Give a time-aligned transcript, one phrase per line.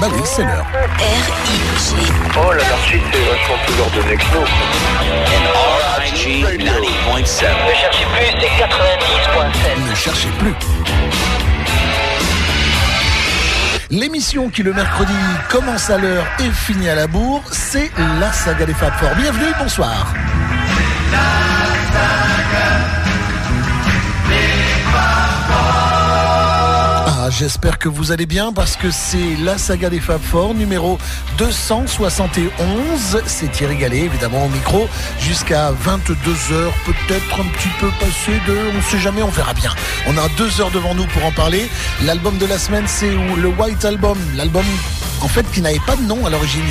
[0.00, 0.66] Bah oui, c'est l'heure.
[0.98, 1.94] R-I-G.
[2.36, 4.44] Oh, l'anarchie, c'est vachement plus ordonné que nous.
[5.98, 7.46] RIG 90.7.
[7.66, 9.90] Ne cherchez plus, c'est 90.7.
[9.90, 10.54] Ne cherchez plus.
[13.88, 15.14] L'émission qui le mercredi
[15.48, 17.90] commence à l'heure et finit à la bourre, c'est
[18.20, 19.10] la saga des Fab Four.
[19.16, 20.12] Bienvenue, bonsoir.
[27.38, 30.98] J'espère que vous allez bien parce que c'est la saga des Fab Four numéro
[31.36, 32.48] 271.
[33.26, 34.88] C'est Thierry Gallet, évidemment, au micro,
[35.20, 38.56] jusqu'à 22h, peut-être un petit peu passé de.
[38.78, 39.70] On sait jamais, on verra bien.
[40.06, 41.68] On a deux heures devant nous pour en parler.
[42.06, 44.64] L'album de la semaine, c'est le White Album, l'album
[45.20, 46.62] en fait qui n'avait pas de nom à l'origine.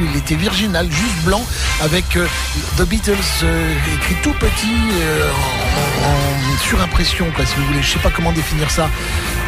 [0.00, 1.44] Il, était virginal, juste blanc,
[1.82, 2.26] avec euh,
[2.78, 5.30] The Beatles euh, écrit tout petit euh,
[6.06, 7.82] en surimpression, quoi, si vous voulez.
[7.82, 8.88] Je sais pas comment définir ça.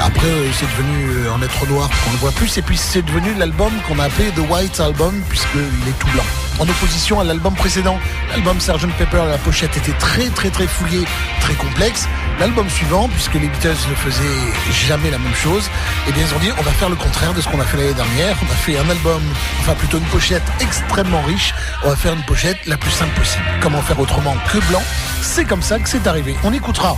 [0.01, 2.57] Après, euh, c'est devenu euh, en lettres noires qu'on ne voit plus.
[2.59, 6.25] Et puis c'est devenu l'album qu'on a appelé The White Album, puisqu'il est tout blanc.
[6.59, 7.99] En opposition à l'album précédent,
[8.31, 11.05] l'album Sgt Pepper, la pochette était très très très fouillée,
[11.41, 12.09] très complexe.
[12.41, 15.69] L'album suivant, puisque les Beatles ne faisaient jamais la même chose,
[16.09, 17.77] eh bien ils ont dit on va faire le contraire de ce qu'on a fait
[17.77, 18.37] l'année dernière.
[18.43, 19.23] On a fait un album,
[19.61, 21.55] enfin plutôt une pochette extrêmement riche.
[21.85, 23.45] On va faire une pochette la plus simple possible.
[23.61, 24.83] Comment faire autrement que blanc?
[25.21, 26.37] C'est comme ça que c'est arrivé.
[26.45, 26.97] On écoutera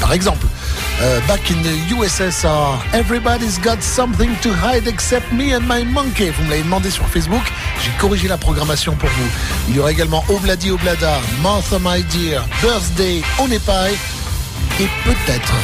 [0.00, 0.46] par exemple,
[1.02, 6.30] euh, back in the USSR, everybody's got something to hide except me and my monkey.
[6.30, 7.42] Vous me l'avez demandé sur Facebook,
[7.82, 9.28] j'ai corrigé la programmation pour vous.
[9.68, 13.60] Il y aura également Obladi Oblada, Martha My Dear, Birthday, On est
[14.80, 15.54] et peut-être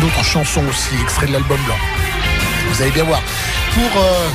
[0.00, 1.78] d'autres chansons aussi, extraits de l'album blanc.
[2.70, 3.20] Vous allez bien voir.
[3.74, 4.28] Pour euh,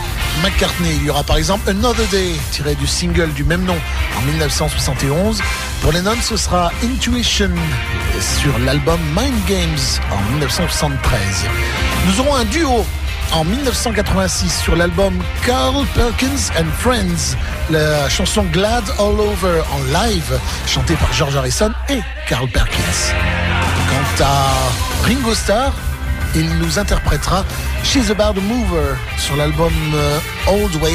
[0.43, 3.77] McCartney, il y aura par exemple Another Day, tiré du single du même nom
[4.17, 5.41] en 1971.
[5.81, 7.51] Pour Lennon, ce sera Intuition
[8.21, 9.77] sur l'album Mind Games
[10.11, 11.19] en 1973.
[12.07, 12.85] Nous aurons un duo
[13.31, 15.13] en 1986 sur l'album
[15.45, 17.35] Carl Perkins and Friends,
[17.69, 23.13] la chanson Glad All Over en live, chantée par George Harrison et Carl Perkins.
[23.89, 25.73] Quant à Ringo Starr,
[26.35, 27.45] il nous interprétera
[27.83, 30.91] She's About a Mover sur l'album euh, Old Wave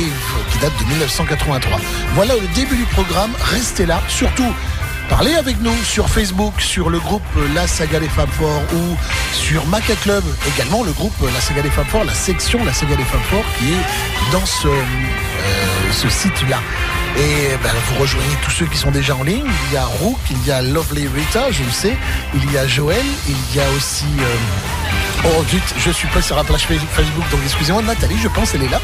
[0.52, 1.80] qui date de 1983.
[2.14, 4.52] Voilà le début du programme, restez là, surtout
[5.08, 8.96] parlez avec nous sur Facebook, sur le groupe euh, La Saga des Fab Four ou
[9.32, 10.24] sur Maca Club,
[10.54, 13.20] également le groupe euh, La Saga des Fab Four, la section La Saga des Fab
[13.22, 14.68] Four qui est dans ce,
[15.92, 16.60] ce site-là.
[17.16, 19.46] Et ben, vous rejoignez tous ceux qui sont déjà en ligne.
[19.68, 21.96] Il y a Rook, il y a Lovely Rita, je le sais.
[22.34, 24.06] Il y a Joël, il y a aussi...
[24.20, 24.84] euh,
[25.26, 28.64] Oh zut, je suis pas sur la page Facebook, donc excusez-moi, Nathalie, je pense, elle
[28.64, 28.78] est là.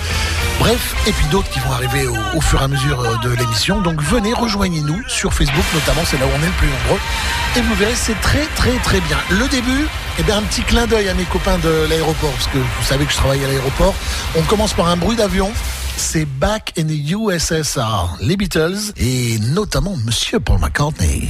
[0.59, 3.83] Bref, et puis d'autres qui vont arriver au, fur et à mesure euh, de l'émission.
[3.83, 7.01] Donc venez, rejoignez-nous sur Facebook, notamment, c'est là où on est le plus nombreux.
[7.57, 9.19] Et vous verrez, c'est très très très bien.
[9.29, 9.87] Le début,
[10.19, 13.05] eh bien un petit clin d'œil à mes copains de l'aéroport, parce que vous savez
[13.05, 13.95] que je travaille à l'aéroport.
[14.39, 15.53] On commence par un bruit d'avion.
[16.03, 21.29] C'est Back in the USSR, les Beatles, et notamment Monsieur Paul McCartney.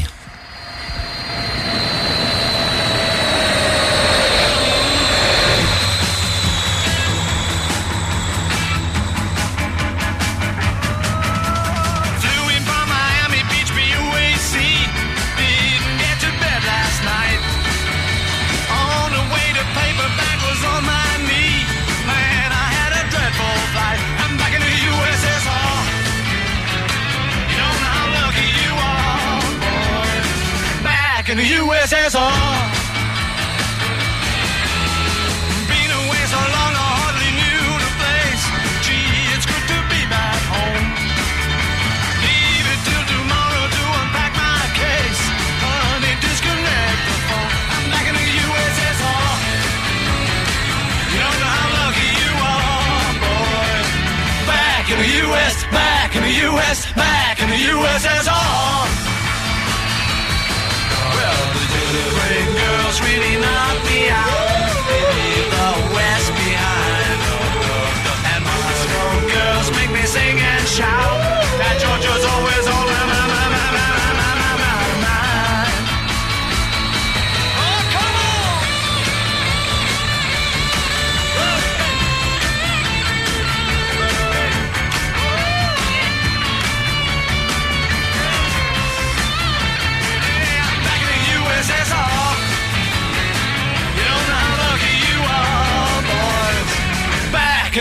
[31.91, 32.50] Says all.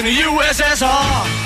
[0.09, 1.38] The USSR.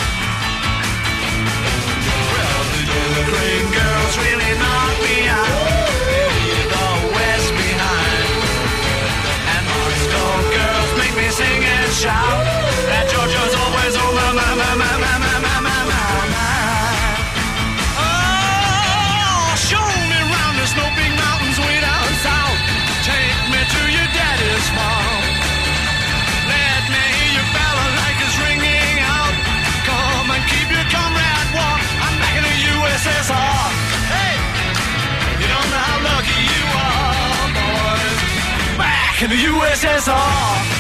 [39.24, 40.73] In the USSR.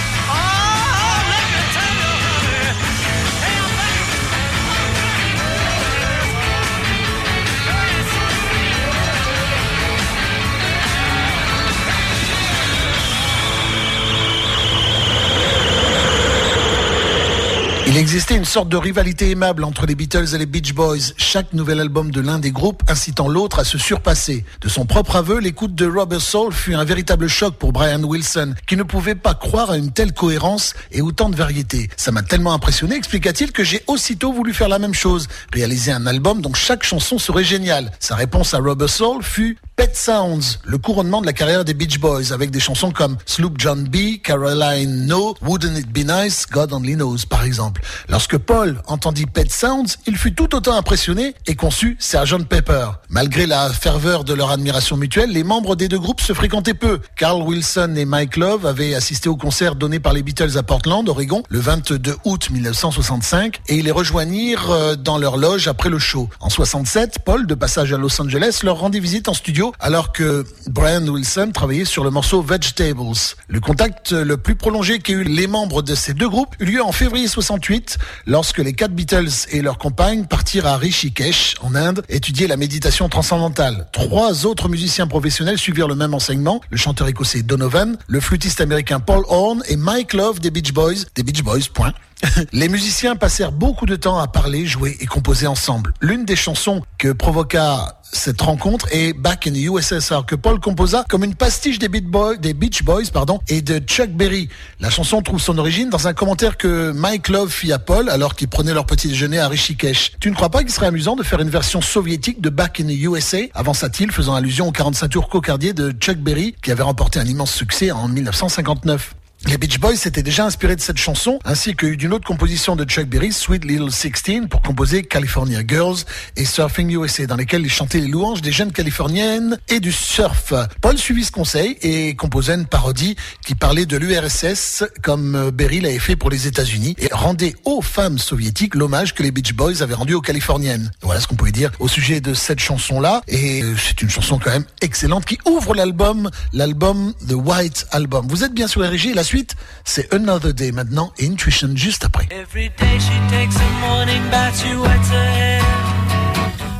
[18.13, 21.80] Existait une sorte de rivalité aimable entre les Beatles et les Beach Boys, chaque nouvel
[21.80, 24.45] album de l'un des groupes incitant l'autre à se surpasser.
[24.62, 28.54] De son propre aveu, l'écoute de Rubber Soul fut un véritable choc pour Brian Wilson,
[28.68, 31.89] qui ne pouvait pas croire à une telle cohérence et autant de variété.
[31.98, 36.06] Ça m'a tellement impressionné, expliqua-t-il, que j'ai aussitôt voulu faire la même chose, réaliser un
[36.06, 37.89] album dont chaque chanson serait géniale.
[38.00, 41.98] Sa réponse à Rubber Soul fut Pet Sounds, le couronnement de la carrière des Beach
[42.00, 46.74] Boys, avec des chansons comme Sloop John B, Caroline No, Wouldn't It Be Nice, God
[46.74, 47.81] Only Knows, par exemple.
[48.09, 52.88] Lorsque Paul entendit Pet Sounds, il fut tout autant impressionné et conçut Sgt Pepper.
[53.09, 57.00] Malgré la ferveur de leur admiration mutuelle, les membres des deux groupes se fréquentaient peu.
[57.15, 61.07] Carl Wilson et Mike Love avaient assisté au concert donné par les Beatles à Portland,
[61.07, 65.99] Oregon, le 22 août 1965, et ils les rejoignirent euh, dans leur loge après le
[65.99, 66.29] show.
[66.39, 70.45] En 67, Paul, de passage à Los Angeles, leur rendit visite en studio alors que
[70.67, 73.13] Brian Wilson travaillait sur le morceau Vegetables.
[73.47, 76.83] Le contact le plus prolongé qu'aient eu les membres de ces deux groupes eut lieu
[76.83, 77.93] en février 68
[78.25, 83.10] lorsque les quatre Beatles et leurs compagnes partirent à Rishikesh, en Inde, étudier la méditation
[83.10, 83.88] transcendantale.
[83.92, 89.00] Trois autres musiciens professionnels suivirent le même enseignement, le chanteur écossais Donovan, le flûtiste américain
[89.00, 91.94] Paul Horn et Mike Love des Beach Boys, des Beach Boys, point.
[92.53, 95.93] Les musiciens passèrent beaucoup de temps à parler, jouer et composer ensemble.
[96.01, 101.03] L'une des chansons que provoqua cette rencontre est Back in the USSR que Paul composa
[101.09, 103.03] comme une pastiche des, Beach Boys
[103.49, 104.49] et de Chuck Berry.
[104.79, 108.35] La chanson trouve son origine dans un commentaire que Mike Love fit à Paul alors
[108.35, 110.13] qu'ils prenaient leur petit déjeuner à Rishikesh.
[110.19, 112.85] Tu ne crois pas qu'il serait amusant de faire une version soviétique de Back in
[112.85, 117.19] the USA avança-t-il faisant allusion aux 45 tours cocardiers de Chuck Berry qui avait remporté
[117.19, 119.15] un immense succès en 1959.
[119.45, 122.86] Les Beach Boys s'étaient déjà inspirés de cette chanson, ainsi que d'une autre composition de
[122.86, 125.98] Chuck Berry, Sweet Little Sixteen, pour composer California Girls
[126.38, 130.54] et Surfing USA, dans lesquels il chantait les louanges des jeunes californiennes et du surf.
[130.80, 136.00] Paul suivit ce conseil et composa une parodie qui parlait de l'URSS, comme Berry l'avait
[136.00, 139.94] fait pour les États-Unis, et rendait aux femmes soviétiques l'hommage que les Beach Boys avaient
[139.94, 140.90] rendu aux Californiennes.
[141.01, 144.40] Voilà ce qu'on pouvait dire au sujet de cette chanson-là, et euh, c'est une chanson
[144.42, 148.25] quand même excellente qui ouvre l'album, l'album The White Album.
[148.30, 152.27] Vous êtes bien sur RG, la suite, c'est Another Day maintenant Intuition juste après.
[152.30, 155.62] Every day she takes a morning bath, she wets her hair.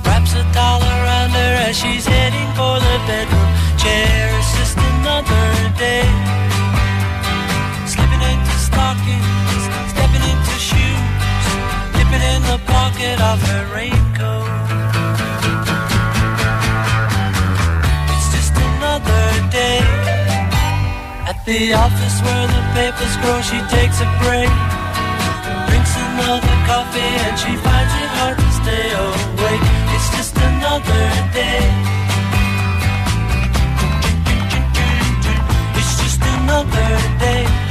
[0.06, 3.50] Wraps a towel around her as she's heading for the bedroom
[3.82, 4.30] chair.
[4.38, 5.46] It's just another
[5.80, 6.06] day.
[7.88, 11.48] Slipping into stockings, stepping into shoes,
[11.98, 14.53] dipping in the pocket of her raincoat.
[21.46, 24.48] The office where the papers grow, she takes a break.
[25.68, 29.66] Drinks another coffee and she finds it hard to stay awake.
[29.96, 31.64] It's just another day.
[35.76, 37.63] It's just another day.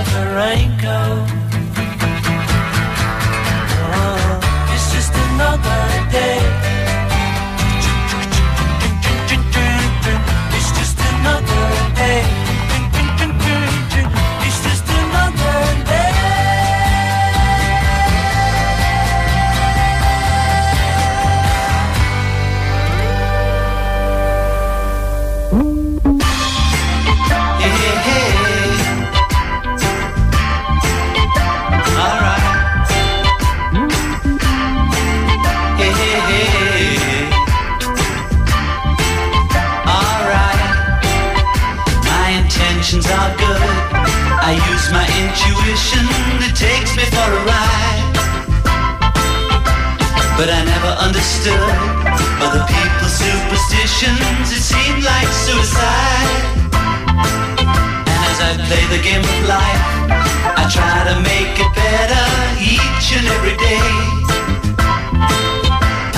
[0.00, 1.28] Of her raincoat.
[3.90, 6.47] Oh, it's just another day.
[51.38, 51.70] Understood
[52.42, 54.50] other people's superstitions.
[54.50, 56.30] It seemed like suicide.
[58.06, 59.84] And as I play the game of life,
[60.58, 62.26] I try to make it better
[62.58, 63.86] each and every day.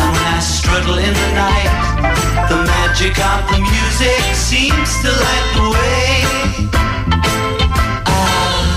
[0.00, 1.72] And when I struggle in the night,
[2.48, 6.24] the magic of the music seems to light the way.
[8.08, 8.72] Ah,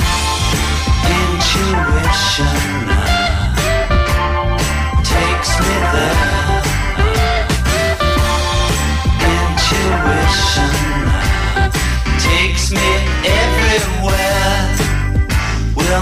[1.08, 2.83] intuition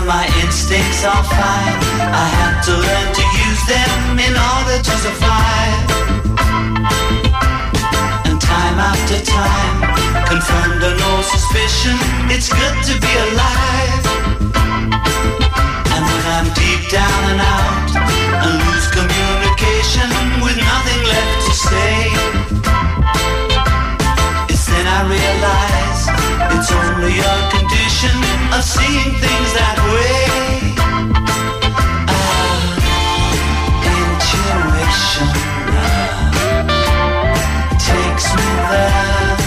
[0.05, 1.77] my instincts are fine.
[2.13, 5.87] I have to learn to use them in order to survive.
[8.25, 9.77] And time after time,
[10.25, 11.97] confirmed or no suspicion,
[12.33, 14.03] it's good to be alive.
[15.93, 17.89] And when I'm deep down and out
[18.43, 20.09] and lose communication
[20.41, 21.93] with nothing left to say,
[24.49, 26.00] it's then I realize
[26.55, 28.17] it's only a condition
[28.55, 30.75] of seeing things that way.
[32.07, 32.81] Ah,
[33.93, 35.29] intuition
[37.79, 39.40] takes me there.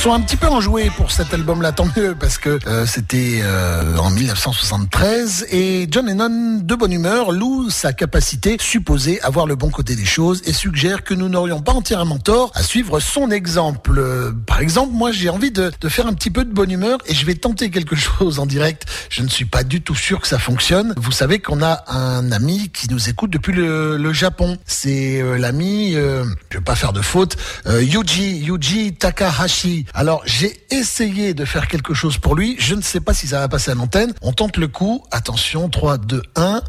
[0.00, 3.98] Chanson un petit peu enjouée pour cet album-là, tant mieux, parce que euh, c'était euh,
[3.98, 9.56] en 1973 et John Lennon, de bonne humeur, loue sa capacité supposée à voir le
[9.56, 13.30] bon côté des choses et suggère que nous n'aurions pas entièrement tort à suivre son
[13.30, 13.98] exemple.
[13.98, 16.96] Euh, Par exemple, moi j'ai envie de, de faire un petit peu de bonne humeur
[17.04, 18.86] et je vais tenter quelque chose en direct.
[19.10, 20.94] Je ne suis pas du tout sûr que ça fonctionne.
[20.96, 24.56] Vous savez qu'on a un ami qui nous écoute depuis le, le Japon.
[24.64, 29.84] C'est euh, l'ami, euh, je vais pas faire de faute, euh, Yuji, Yuji Takahashi.
[29.94, 33.40] Alors j'ai essayé de faire quelque chose pour lui, je ne sais pas si ça
[33.40, 34.12] va passer à l'antenne.
[34.22, 36.62] On tente le coup, attention, 3, 2, 1.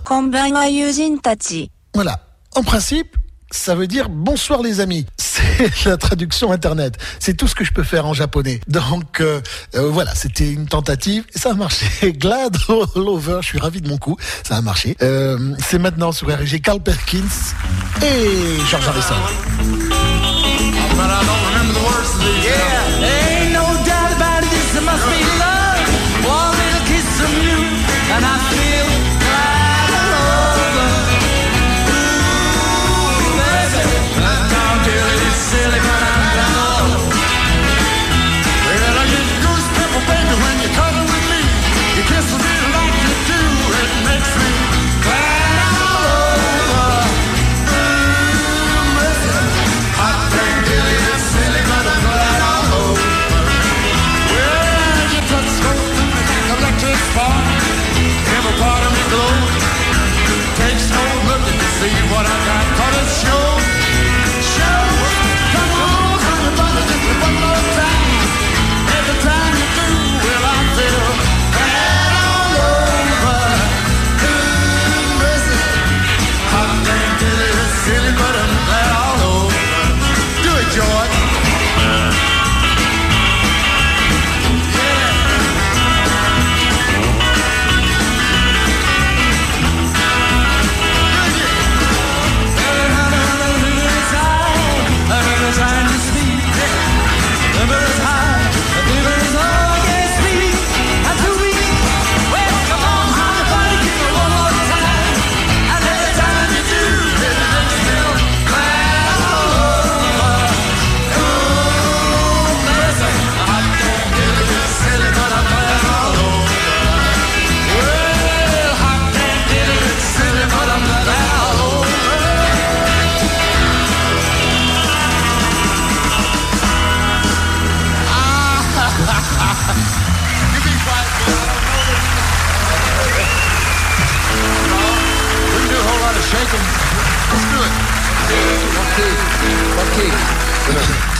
[1.94, 2.20] Voilà,
[2.56, 3.18] en principe,
[3.52, 5.06] ça veut dire bonsoir les amis.
[5.18, 6.98] C'est la traduction internet.
[7.20, 8.62] C'est tout ce que je peux faire en japonais.
[8.68, 9.42] Donc euh,
[9.76, 11.86] euh, voilà, c'était une tentative ça a marché.
[12.14, 14.18] Glad all over, je suis ravi de mon coup.
[14.44, 14.96] Ça a marché.
[15.02, 17.22] Euh, c'est maintenant sur RG Carl Perkins
[18.02, 19.16] et George Harrison.
[22.12, 22.44] Leslie.
[22.44, 23.21] Yeah.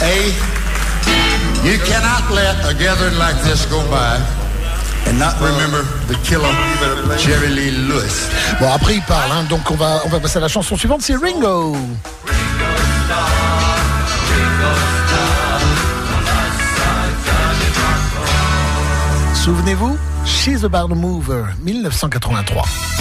[0.02, 0.34] A,
[1.64, 4.18] you cannot let a gathering like this go by
[5.06, 6.52] and not remember the killer
[7.18, 8.28] Jerry Lee Lewis.
[8.60, 11.02] Bon, après, il parle, hein, donc on va, on va passer à la chanson suivante,
[11.02, 11.76] c'est Ringo.
[19.34, 22.91] Souvenez-vous, She's About to Mover, 1983.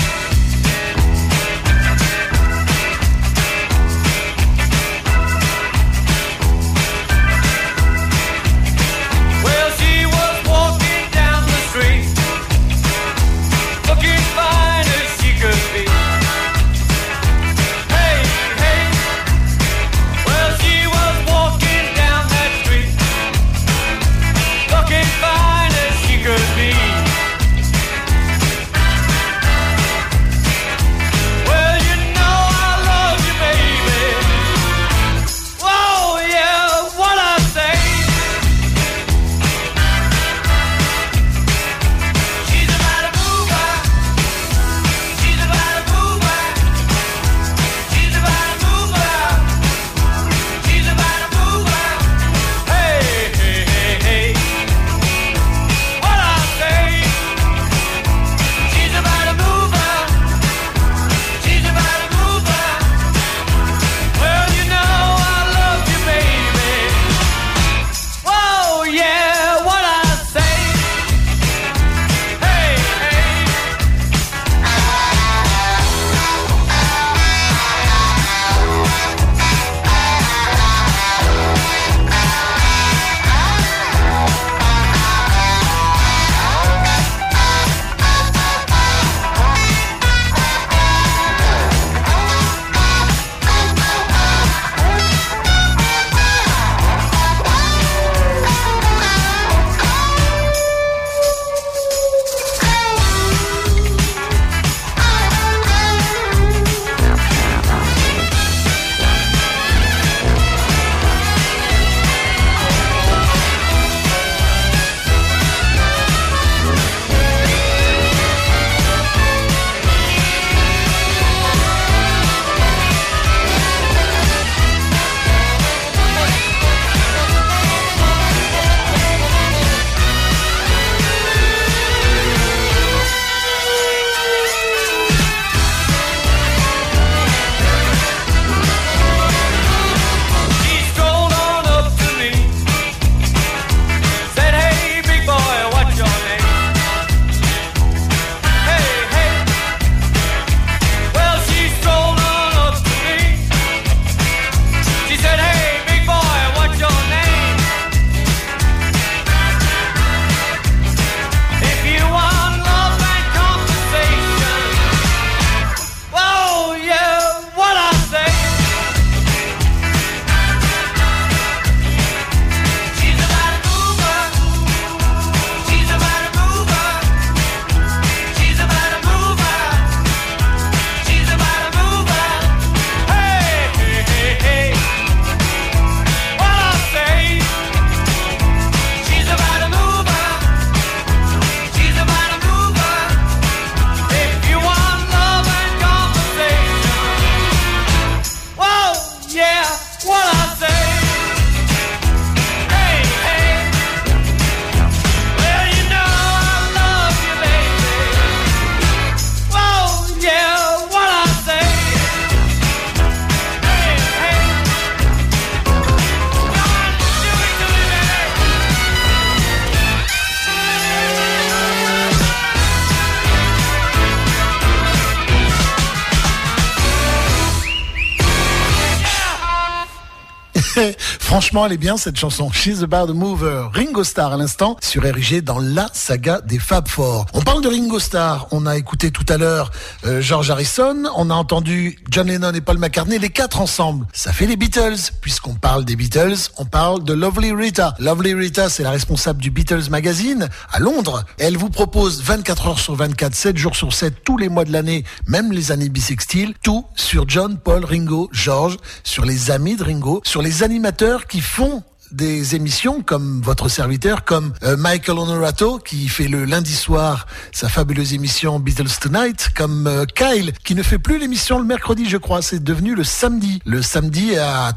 [231.52, 232.50] Franchement, elle est bien cette chanson.
[232.50, 233.68] She's About to Mover.
[233.74, 237.26] Ringo Starr à l'instant sur RG dans la saga des Fab Four.
[237.34, 238.48] On parle de Ringo Starr.
[238.52, 239.70] On a écouté tout à l'heure
[240.06, 241.04] euh, George Harrison.
[241.18, 244.06] On a entendu John Lennon et Paul McCartney, les quatre ensemble.
[244.14, 245.12] Ça fait les Beatles.
[245.20, 247.96] Puisqu'on parle des Beatles, on parle de Lovely Rita.
[247.98, 251.24] Lovely Rita, c'est la responsable du Beatles Magazine à Londres.
[251.38, 254.74] Elle vous propose 24 heures sur 24, 7 jours sur 7, tous les mois de
[254.74, 259.86] l'année, même les années bissextiles, tout sur John, Paul, Ringo, George, sur les amis de
[259.86, 265.80] Ringo, sur les animateurs qui font des émissions comme votre serviteur, comme euh, Michael Honorato
[265.80, 270.84] qui fait le lundi soir sa fabuleuse émission Beatles Tonight, comme euh, Kyle qui ne
[270.84, 273.62] fait plus l'émission le mercredi, je crois, c'est devenu le samedi.
[273.66, 274.74] Le samedi à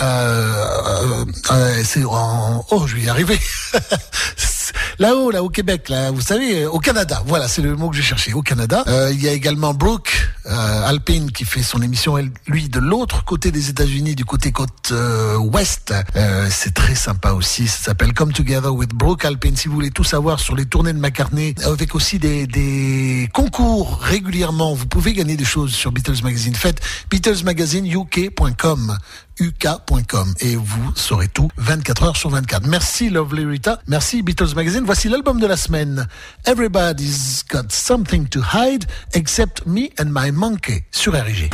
[0.00, 3.38] euh, euh, euh, c'est en oh je vais y arriver.
[4.98, 7.22] Là-haut là au Québec là vous savez au Canada.
[7.26, 8.84] Voilà c'est le mot que j'ai cherché au Canada.
[8.86, 13.24] Euh, il y a également Brooke euh, Alpine qui fait son émission lui de l'autre
[13.24, 15.94] côté des États-Unis du côté côte euh, ouest.
[16.16, 17.68] Euh, c'est très sympa aussi.
[17.68, 19.56] Ça s'appelle Come Together with Brooke Alpine.
[19.56, 24.00] Si vous voulez tout savoir sur les tournées de McCartney avec aussi des, des concours
[24.00, 26.54] régulièrement vous pouvez gagner des choses sur Beatles Magazine.
[26.54, 26.80] Faites
[27.10, 28.96] BeatlesMagazineUK.com uk.com
[30.40, 32.66] et vous saurez tout 24 heures sur 24.
[32.66, 34.82] Merci Lovely Rita, merci Beatles Magazine.
[34.84, 36.06] Voici l'album de la semaine.
[36.44, 41.50] Everybody's got something to hide except me and my monkey sur RG.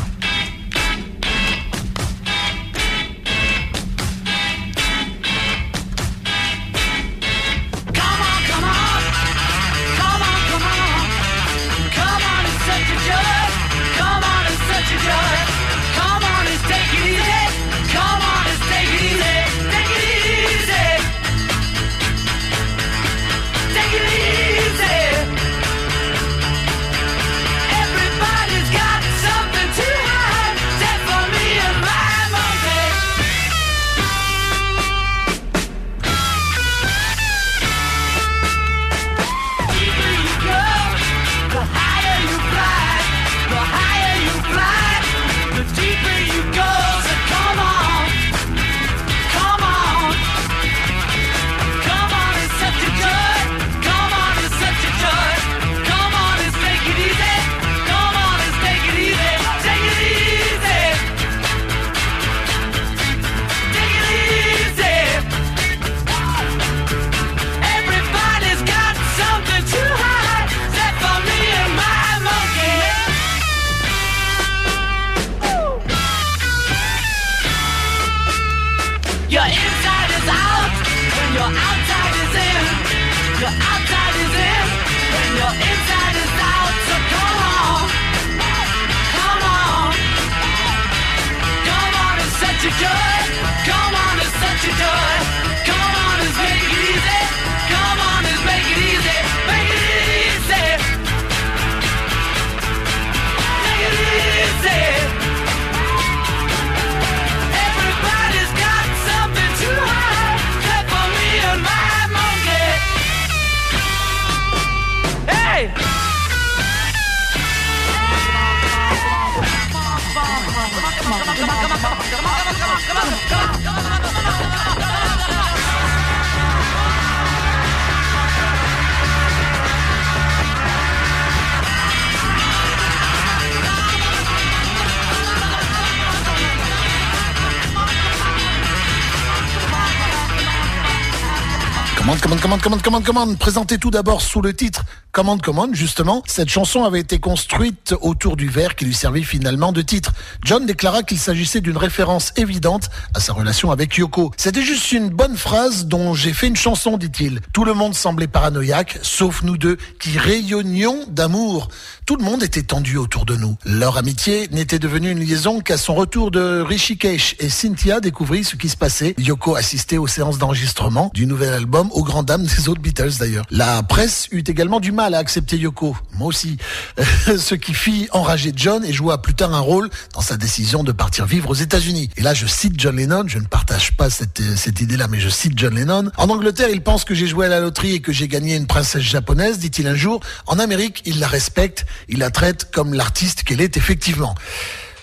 [142.64, 143.38] Commande, commande, commande.
[143.38, 146.24] Présentez tout d'abord sous le titre Commande, commande, justement.
[146.27, 150.12] Cette chanson avait été construite autour du verre qui lui servait finalement de titre.
[150.42, 154.33] John déclara qu'il s'agissait d'une référence évidente à sa relation avec Yoko.
[154.37, 157.38] C'était juste une bonne phrase dont j'ai fait une chanson, dit-il.
[157.53, 161.68] Tout le monde semblait paranoïaque, sauf nous deux, qui rayonnions d'amour.
[162.07, 163.57] Tout le monde était tendu autour de nous.
[163.64, 168.57] Leur amitié n'était devenue une liaison qu'à son retour de Rishikesh et Cynthia découvrit ce
[168.57, 169.14] qui se passait.
[169.18, 173.46] Yoko assistait aux séances d'enregistrement du nouvel album, aux grandes dames des autres Beatles d'ailleurs.
[173.53, 176.57] La presse eut également du mal à accepter Yoko, moi aussi,
[177.37, 180.93] ce qui fit enrager John et joua plus tard un rôle dans sa décision de
[180.93, 182.09] partir vivre aux États-Unis.
[182.17, 185.29] Et là, je cite John Lennon, je ne partage pas cette, cette idée-là, mais je
[185.29, 186.11] cite John Lennon.
[186.17, 188.67] En Angleterre, il pense que j'ai joué à la loterie et que j'ai gagné une
[188.67, 190.21] princesse japonaise, dit-il un jour.
[190.47, 194.35] En Amérique, il la respecte, il la traite comme l'artiste qu'elle est effectivement.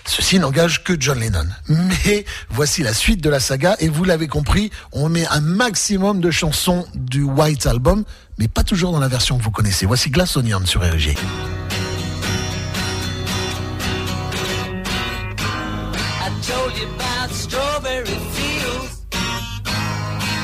[0.06, 1.48] Ceci n'engage que John Lennon.
[1.68, 6.22] Mais voici la suite de la saga et vous l'avez compris, on met un maximum
[6.22, 8.04] de chansons du White Album,
[8.42, 9.86] mais pas toujours dans la version que vous connaissez.
[9.86, 11.16] Voici Glass Onion sur RG.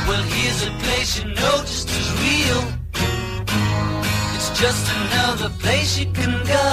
[0.08, 2.62] Well, here's a place you know just as real.
[4.36, 6.68] It's just another place you can go.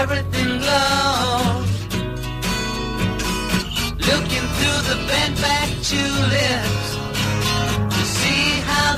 [0.00, 1.70] Everything glows.
[4.10, 6.87] Looking through the bent back tulips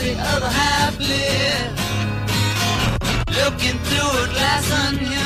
[0.01, 1.81] the other half lives.
[3.39, 5.19] Looking through a glass onion.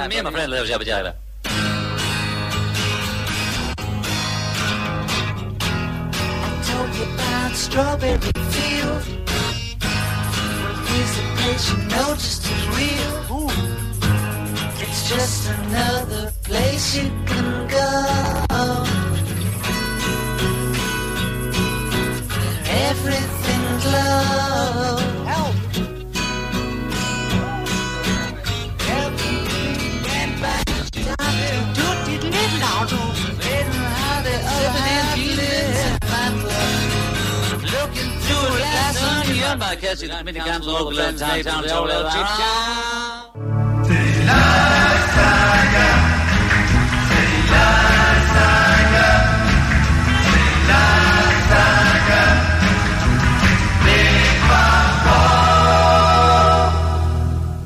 [0.00, 0.10] Of onion.
[0.10, 1.14] Me and my friend live Jabba Jabba.
[6.64, 9.04] told you about Strawberry Field.
[10.90, 13.50] Here's a place you know just as real.
[14.82, 17.90] It's just another place you can go.
[22.28, 25.09] Where everything glows.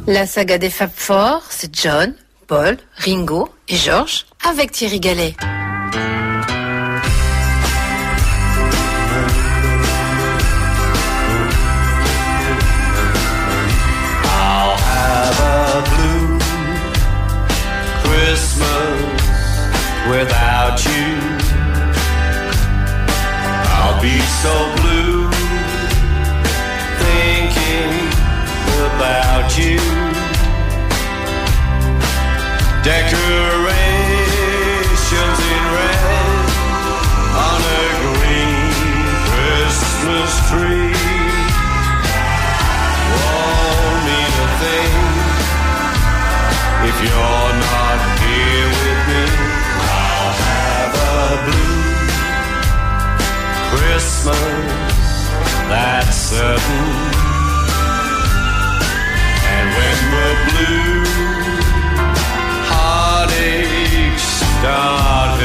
[0.06, 2.14] La saga des Fab Four, c'est John,
[2.46, 5.34] Paul, Ringo et George avec Thierry Gallet.
[20.06, 21.16] Without you.
[23.74, 25.30] I'll be so blue
[27.00, 27.92] thinking
[28.86, 29.80] about you.
[32.84, 33.43] Decorations
[40.50, 40.92] Tree
[43.10, 44.94] won't mean a thing
[46.90, 49.24] if you're not here with me.
[49.80, 51.84] I'll have a blue
[53.70, 54.98] Christmas,
[55.68, 56.88] that's certain.
[59.54, 61.04] And when the blue
[62.68, 65.40] heartaches start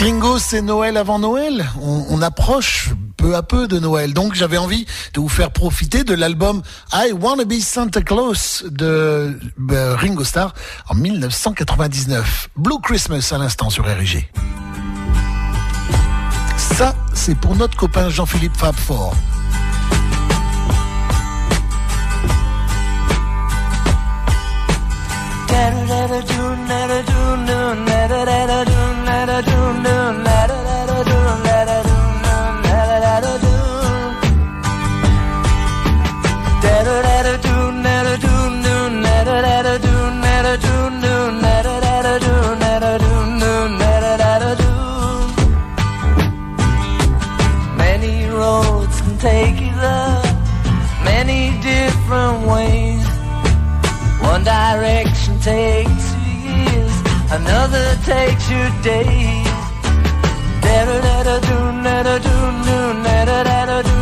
[0.00, 1.68] Avec Ringo, c'est Noël avant Noël.
[1.82, 4.14] On, approche peu à peu de Noël.
[4.14, 9.36] Donc j'avais envie de vous faire profiter de l'album I Wanna Be Santa Claus de
[9.70, 10.54] euh, Ringo Starr
[10.88, 12.48] en 1999.
[12.56, 14.26] Blue Christmas à l'instant sur RG.
[16.56, 19.14] Ça, c'est pour notre copain Jean-Philippe Fabfort.
[55.42, 56.94] takes years,
[57.32, 59.46] another takes you days.
[60.60, 63.99] Da da da da do, da da do, da da da do.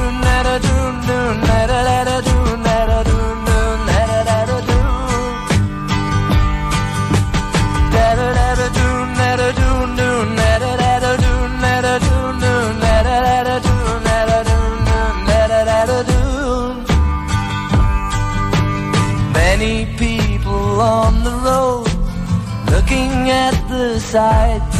[24.08, 24.78] Sights.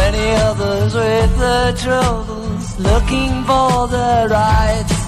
[0.00, 4.98] Many others with the troubles looking for the rights.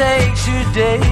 [0.00, 1.09] takes you days.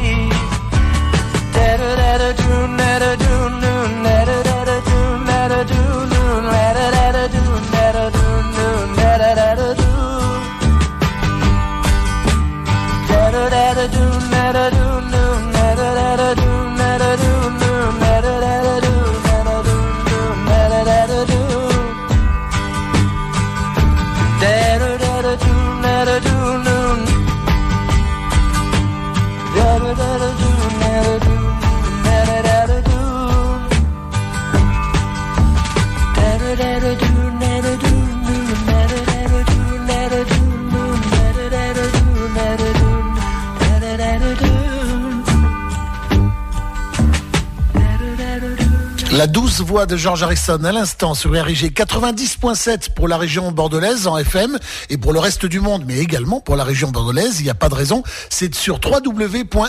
[49.69, 54.59] Voix de George Harrison à l'instant sur RIG 90.7 pour la région bordelaise en FM
[54.89, 57.41] et pour le reste du monde, mais également pour la région bordelaise.
[57.41, 58.03] Il n'y a pas de raison.
[58.31, 59.66] C'est sur www.rigfm.fr.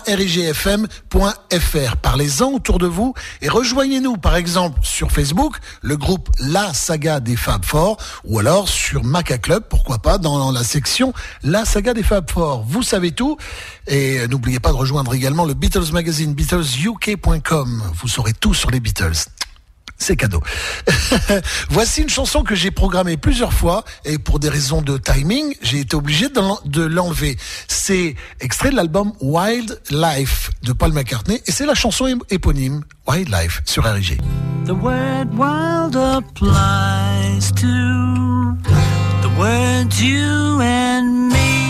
[1.98, 7.36] Parlez-en autour de vous et rejoignez-nous par exemple sur Facebook, le groupe La Saga des
[7.36, 11.12] Fab Four ou alors sur Maca Club, pourquoi pas, dans la section
[11.44, 12.64] La Saga des Fab Four.
[12.66, 13.36] Vous savez tout.
[13.86, 17.84] Et n'oubliez pas de rejoindre également le Beatles Magazine, BeatlesUK.com.
[17.96, 19.26] Vous saurez tout sur les Beatles.
[20.02, 20.42] C'est cadeau.
[21.70, 25.82] Voici une chanson que j'ai programmée plusieurs fois et pour des raisons de timing, j'ai
[25.82, 27.38] été obligé de l'en- de l'enlever.
[27.68, 32.84] C'est extrait de l'album Wild Life de Paul McCartney et c'est la chanson ép- éponyme
[33.08, 34.20] Wild Life sur RIG.
[34.66, 37.68] The word wild applies to
[39.22, 41.69] the words you and me.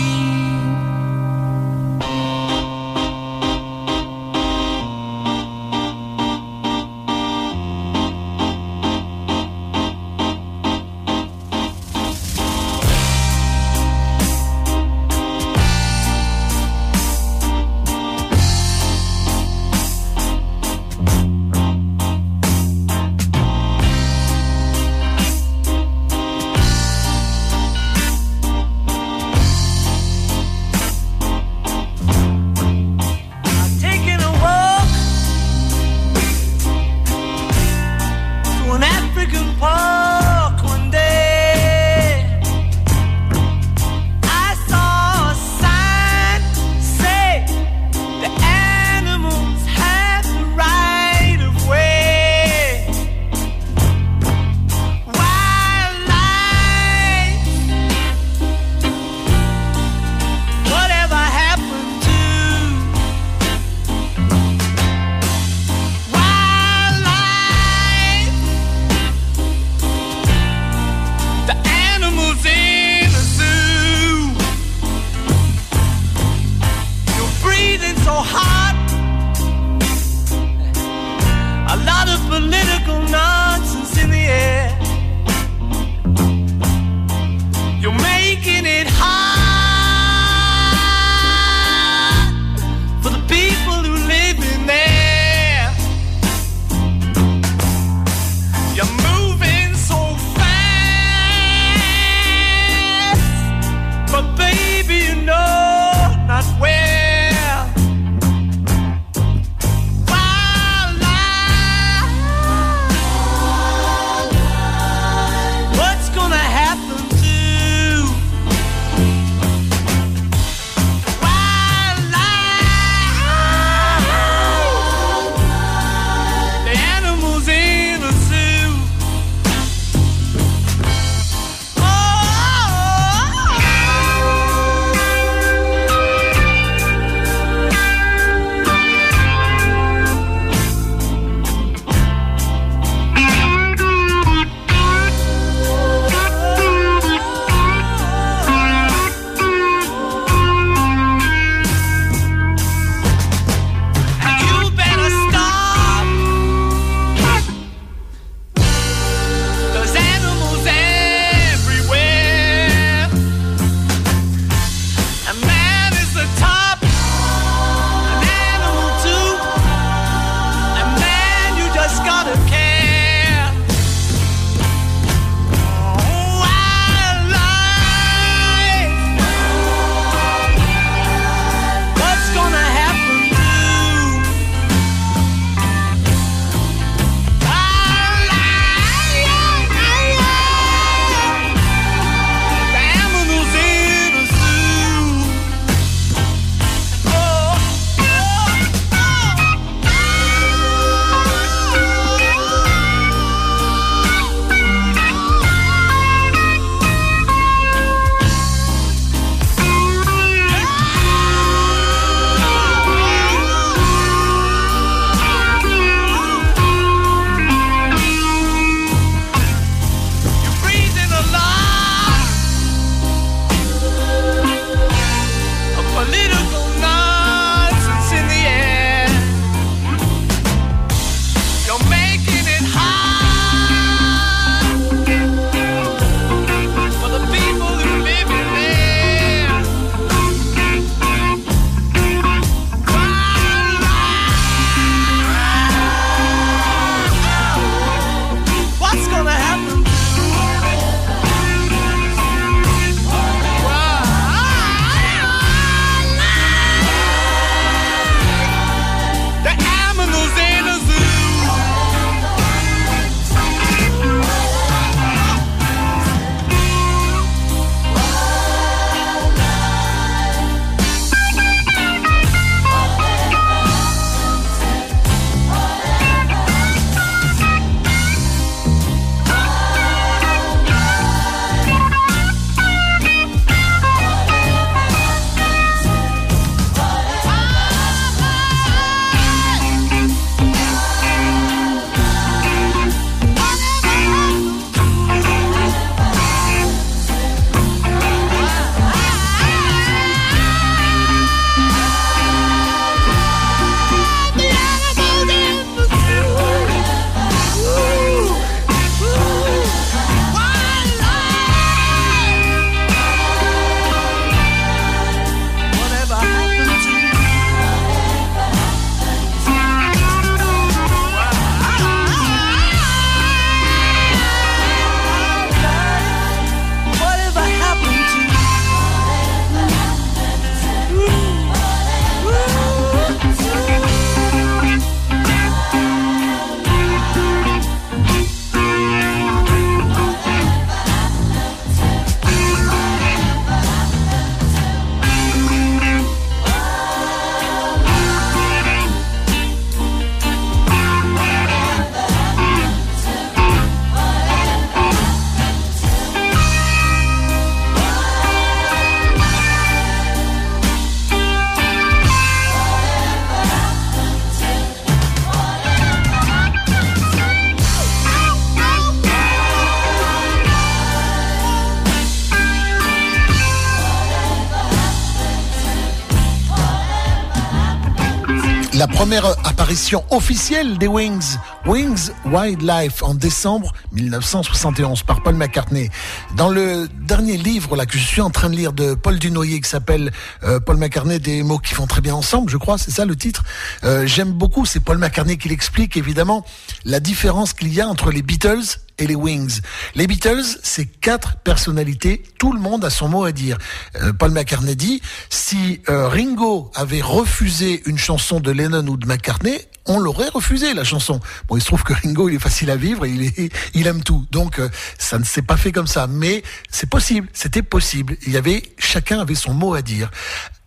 [380.10, 385.90] Officielle des Wings, Wings Wildlife, en décembre 1971 par Paul McCartney.
[386.34, 389.60] Dans le dernier livre là que je suis en train de lire de Paul Dunoyer
[389.60, 390.10] qui s'appelle
[390.42, 393.14] euh, Paul McCartney, des mots qui vont très bien ensemble, je crois, c'est ça le
[393.14, 393.44] titre.
[393.84, 396.46] Euh, J'aime beaucoup, c'est Paul McCartney qui l'explique évidemment
[396.84, 399.60] la différence qu'il y a entre les Beatles et les Wings.
[399.94, 403.58] Les Beatles, c'est quatre personnalités, tout le monde a son mot à dire.
[404.02, 409.60] Euh, Paul McCartney dit, si Ringo avait refusé une chanson de Lennon ou de McCartney,
[409.86, 411.20] on l'aurait refusé la chanson.
[411.48, 413.86] Bon, il se trouve que Ringo, il est facile à vivre, et il, est, il
[413.86, 414.26] aime tout.
[414.30, 414.68] Donc, euh,
[414.98, 416.06] ça ne s'est pas fait comme ça.
[416.06, 418.16] Mais c'est possible, c'était possible.
[418.26, 420.10] Il y avait, chacun avait son mot à dire.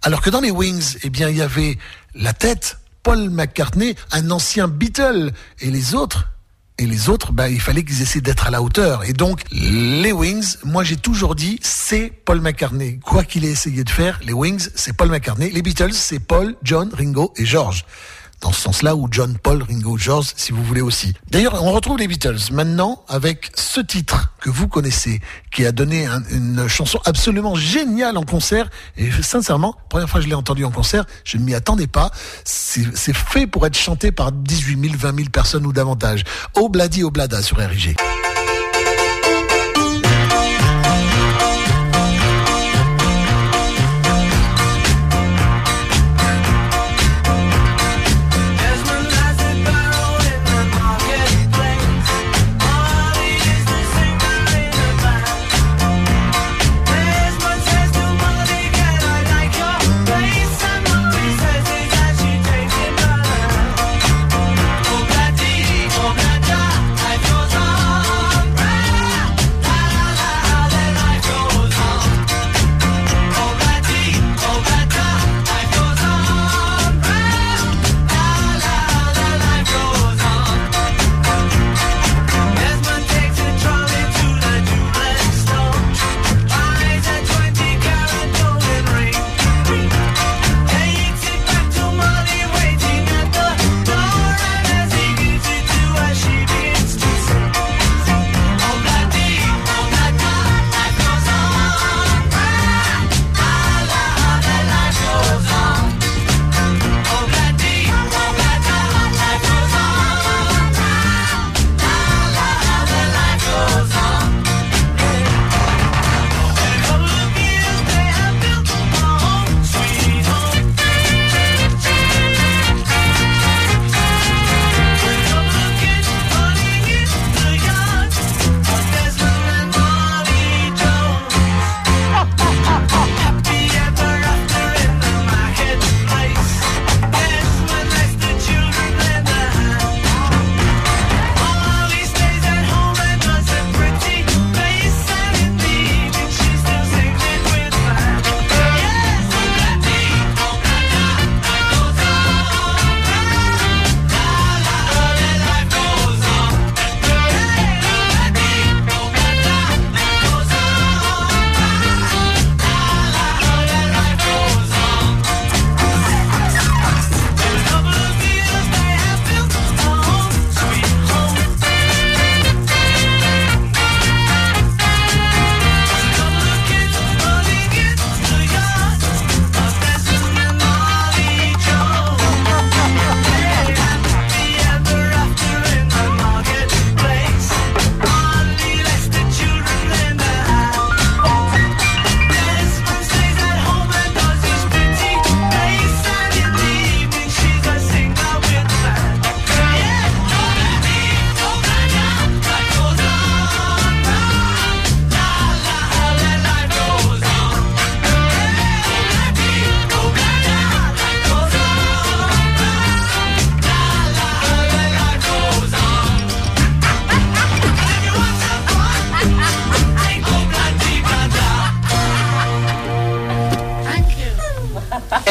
[0.02, 1.78] Alors que dans les Wings, eh bien, il y avait
[2.16, 6.28] la tête, Paul McCartney, un ancien Beatle, et les autres,
[6.80, 9.04] et les autres, bah, il fallait qu'ils essaient d'être à la hauteur.
[9.06, 13.00] Et donc, les Wings, moi j'ai toujours dit, c'est Paul McCartney.
[13.00, 15.52] Quoi qu'il ait essayé de faire, les Wings, c'est Paul McCartney.
[15.52, 17.86] Les Beatles, c'est Paul, John, Ringo et George.
[18.44, 21.14] Dans ce sens-là, ou John, Paul, Ringo, George, si vous voulez aussi.
[21.32, 26.06] D'ailleurs, on retrouve les Beatles maintenant avec ce titre que vous connaissez, qui a donné
[26.08, 28.70] un- une chanson absolument géniale en concert.
[28.98, 32.12] Et sincèrement, première fois que je l'ai entendu en concert, je ne m'y attendais pas.
[32.44, 36.24] C'est c'est fait pour être chanté par 18 000, 20 000 personnes ou davantage.
[36.56, 37.96] Obladi Oblada sur RIG.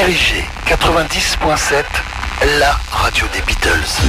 [0.05, 1.85] RIG 90.7,
[2.59, 4.03] la radio des Beatles.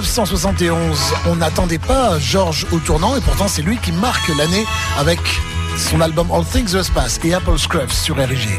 [0.00, 4.66] 1971, on n'attendait pas George au tournant et pourtant c'est lui qui marque l'année
[4.98, 5.18] avec
[5.78, 8.58] son album All Things Were Past et Apple Scruff sur RG.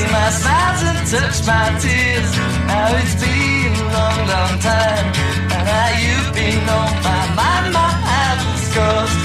[0.00, 2.32] see my smiles and touch my tears.
[2.68, 5.06] Now it's been a long, long time.
[5.54, 7.90] And now you've been on my mind, my
[8.22, 9.20] apple's crossed.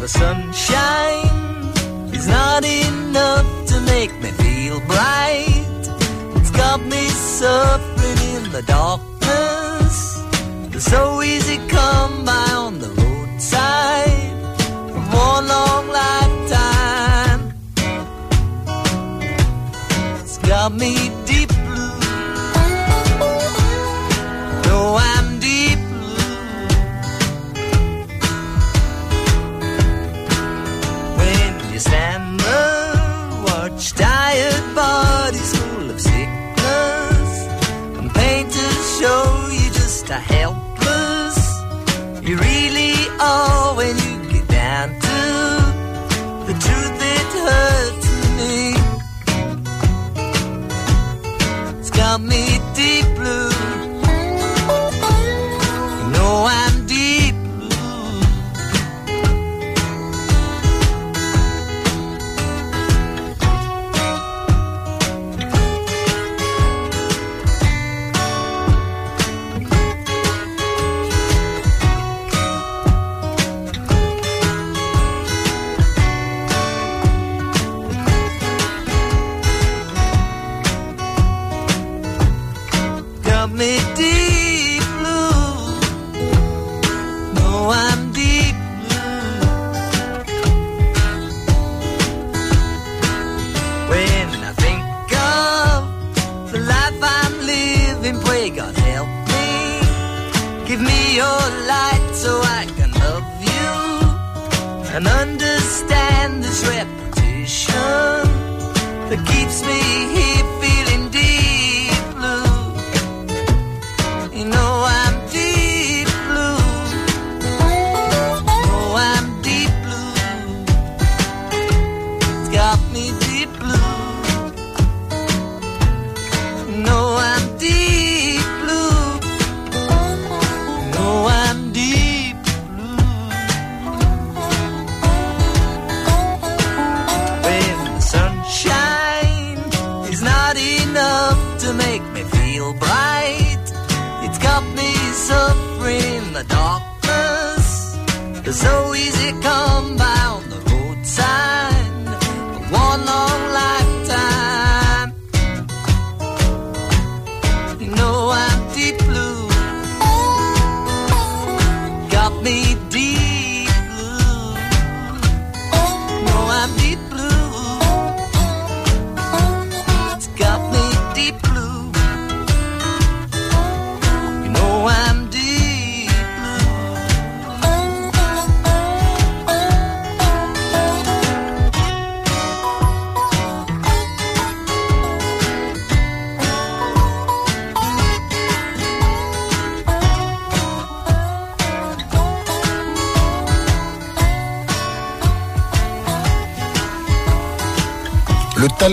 [0.06, 1.74] the sunshine
[2.14, 5.84] is not enough to make me feel bright.
[6.38, 9.95] It's got me suffering in the darkness.
[10.76, 14.30] It's so easy come by on the roadside
[14.91, 17.41] from one long lifetime.
[20.22, 20.93] It's got me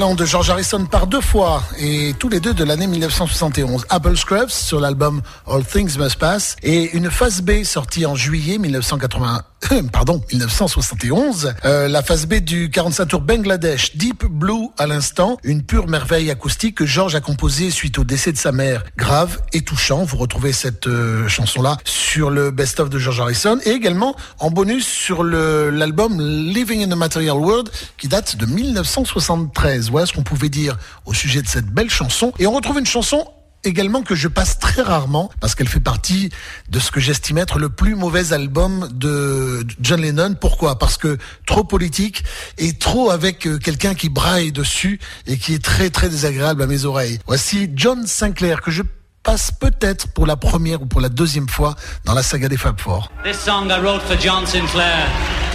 [0.03, 3.87] de George Harrison par deux fois et tous les deux de l'année 1971.
[3.89, 8.59] Apple Scrubs sur l'album All Things Must Pass et une phase B sortie en juillet
[8.59, 9.45] 1980.
[9.93, 11.55] Pardon, 1971.
[11.65, 16.31] Euh, la phase B du 45 tours Bangladesh, Deep Blue à l'instant, une pure merveille
[16.31, 18.85] acoustique que George a composée suite au décès de sa mère.
[18.97, 20.05] Grave et touchant.
[20.05, 24.87] Vous retrouvez cette euh, chanson-là sur le best-of de George Harrison et également en bonus
[24.87, 29.91] sur l'album Living in the Material World qui date de 1973.
[29.91, 32.33] Voilà ce qu'on pouvait dire au sujet de cette belle chanson.
[32.39, 33.27] Et on retrouve une chanson
[33.65, 36.31] également que je passe très rarement parce qu'elle fait partie
[36.69, 40.35] de ce que j'estime être le plus mauvais album de John Lennon.
[40.41, 40.79] Pourquoi?
[40.79, 42.25] Parce que trop politique
[42.59, 46.67] et trop avec euh, quelqu'un qui braille dessus et qui est très très désagréable à
[46.67, 47.19] mes oreilles.
[47.27, 48.83] Voici John Sinclair que je
[49.23, 52.81] passe peut-être pour la première ou pour la deuxième fois dans la saga des Fab
[52.81, 53.11] Four.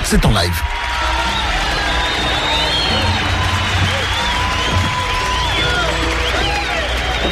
[0.03, 0.61] C'est en live.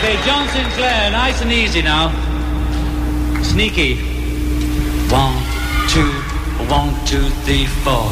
[0.05, 2.11] Okay, John Sinclair, nice and easy now.
[3.41, 3.95] Sneaky.
[5.09, 5.33] One,
[5.89, 6.11] two,
[6.69, 8.05] one, two, three, four.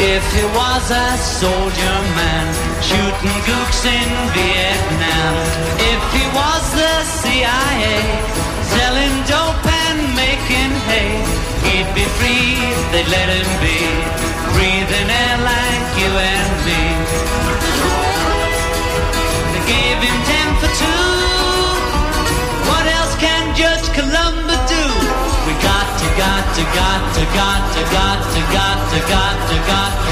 [0.00, 2.46] If he was a soldier man
[2.80, 5.34] shooting gooks in Vietnam,
[5.92, 8.00] if he was the CIA
[8.64, 11.20] selling dope and making hay,
[11.68, 12.56] he'd be free,
[12.92, 13.80] they'd let him be,
[14.56, 17.49] breathing air like you and me.
[19.70, 21.06] Gave him ten for two.
[22.66, 24.84] What else can Judge Columba do?
[25.46, 29.30] We got to, got to, got to, got to, got to, got to, got to,
[29.30, 30.10] got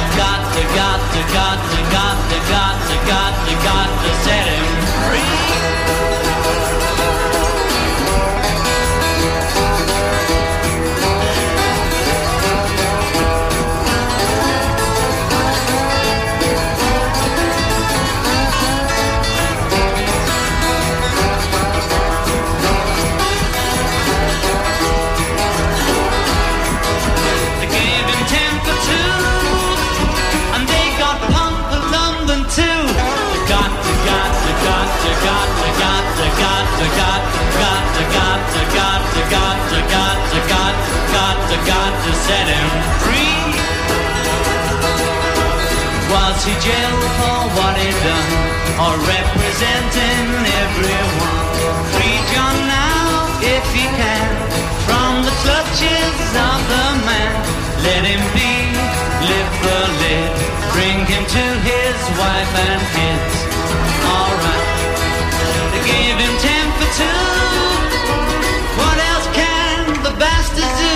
[0.60, 4.10] to, got to, got to, got to, got to, got to, got to, got to
[4.22, 4.87] set him
[46.08, 48.32] Was he jailed for what he done,
[48.78, 50.28] or representing
[50.62, 51.38] everyone?
[51.92, 54.30] Free John now, if you can,
[54.86, 57.34] from the clutches of the man.
[57.82, 58.54] Let him be,
[59.26, 60.32] lift the lid,
[60.72, 63.34] bring him to his wife and kids.
[64.06, 64.77] Alright,
[65.88, 67.24] gave him ten for two.
[68.80, 70.94] What else can the bastards do?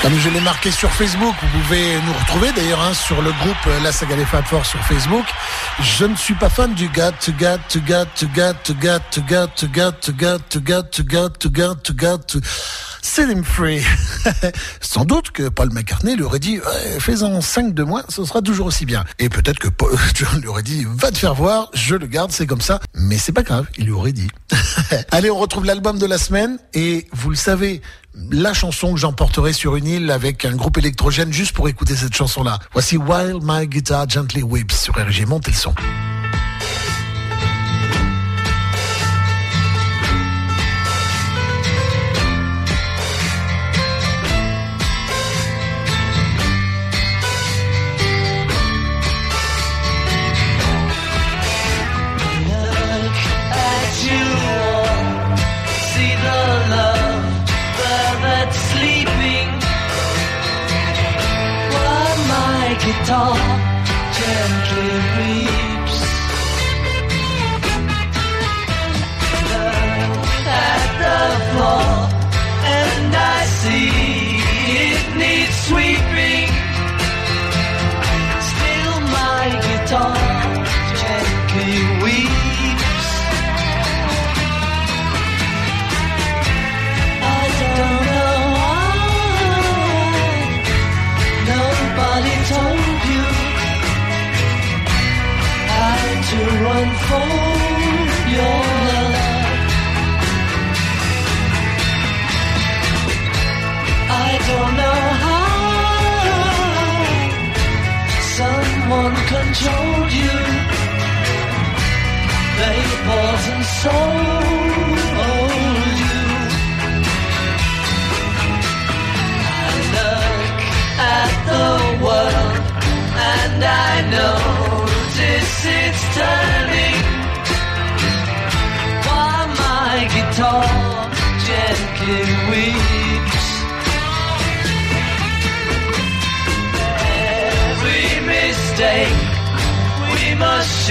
[0.03, 3.66] Comme je l'ai marqué sur Facebook, vous pouvez nous retrouver d'ailleurs hein, sur le groupe
[3.68, 5.24] euh, La Saga des Fab Four sur Facebook.
[5.80, 10.98] Je ne suis pas fan du gat, gat, gat, gat, gat, gat, gat, gat, gat,
[11.07, 12.26] gat, gat, gat.
[12.32, 12.91] Set
[13.30, 13.82] him free.
[14.80, 16.59] Sans doute que Paul McCartney lui aurait dit
[16.98, 19.05] fais-en 5 de moins, ce sera toujours aussi bien.
[19.18, 22.30] Et peut-être que Paul John lui aurait dit va te faire voir, je le garde,
[22.32, 22.80] c'est comme ça.
[22.94, 24.28] Mais c'est pas grave, il lui aurait dit.
[25.11, 27.82] Allez, on retrouve l'album de la semaine et vous le savez,
[28.30, 32.14] la chanson que j'emporterai sur une île avec un groupe électrogène juste pour écouter cette
[32.14, 32.59] chanson-là.
[32.72, 35.22] Voici While My Guitar Gently Weeps sur RG.
[35.22, 35.74] Le son.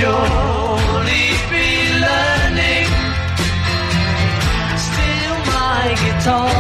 [0.02, 1.68] Surely be
[2.06, 2.90] learning.
[4.86, 6.51] Still, my guitar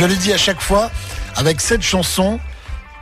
[0.00, 0.90] Je le dis à chaque fois,
[1.36, 2.40] avec cette chanson,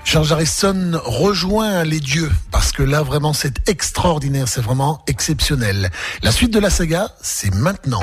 [0.05, 5.93] George Harrison rejoint les dieux parce que là vraiment c'est extraordinaire, c'est vraiment exceptionnel.
[6.25, 8.01] La suite de la saga, c'est maintenant.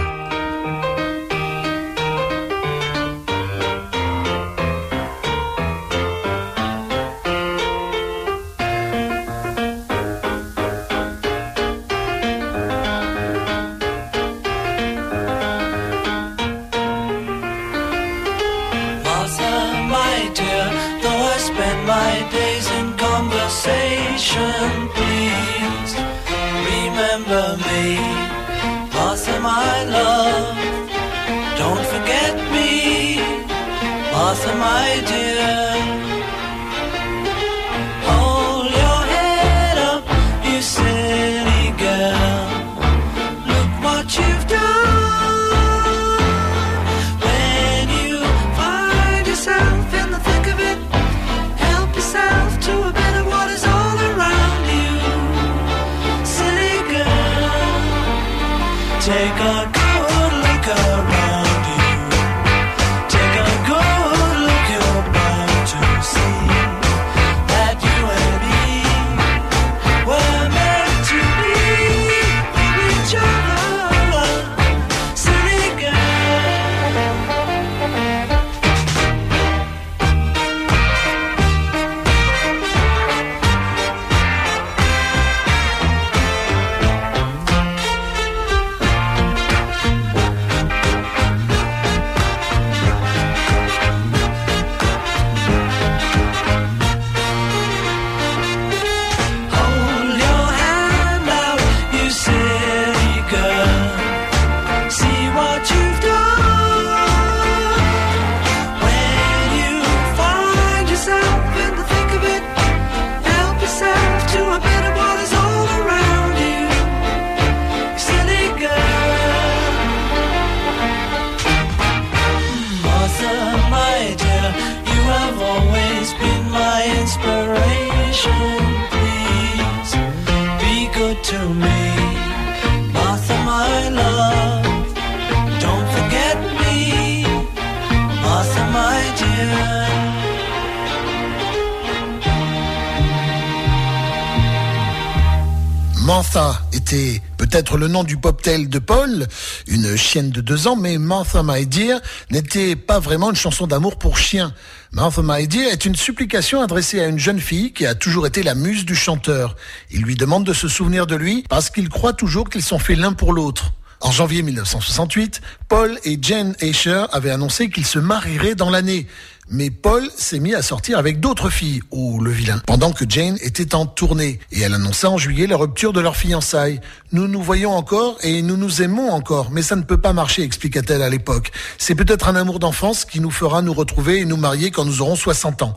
[147.96, 149.26] Nom du poptail de Paul,
[149.68, 153.98] une chienne de deux ans, mais Martha My Dear n'était pas vraiment une chanson d'amour
[153.98, 154.54] pour chien.
[154.92, 158.44] Martha My Dear est une supplication adressée à une jeune fille qui a toujours été
[158.44, 159.56] la muse du chanteur.
[159.92, 162.98] Il lui demande de se souvenir de lui parce qu'il croit toujours qu'ils sont faits
[162.98, 163.72] l'un pour l'autre.
[164.02, 165.40] En janvier 1968,
[165.70, 169.08] Paul et Jane Asher avaient annoncé qu'ils se marieraient dans l'année.
[169.50, 173.38] Mais Paul s'est mis à sortir avec d'autres filles, ou le vilain, pendant que Jane
[173.42, 174.40] était en tournée.
[174.52, 176.82] Et elle annonça en juillet la rupture de leur fiançailles.
[177.12, 180.42] Nous nous voyons encore et nous nous aimons encore, mais ça ne peut pas marcher,
[180.42, 181.52] expliqua-t-elle à l'époque.
[181.78, 185.02] C'est peut-être un amour d'enfance qui nous fera nous retrouver et nous marier quand nous
[185.02, 185.76] aurons 60 ans.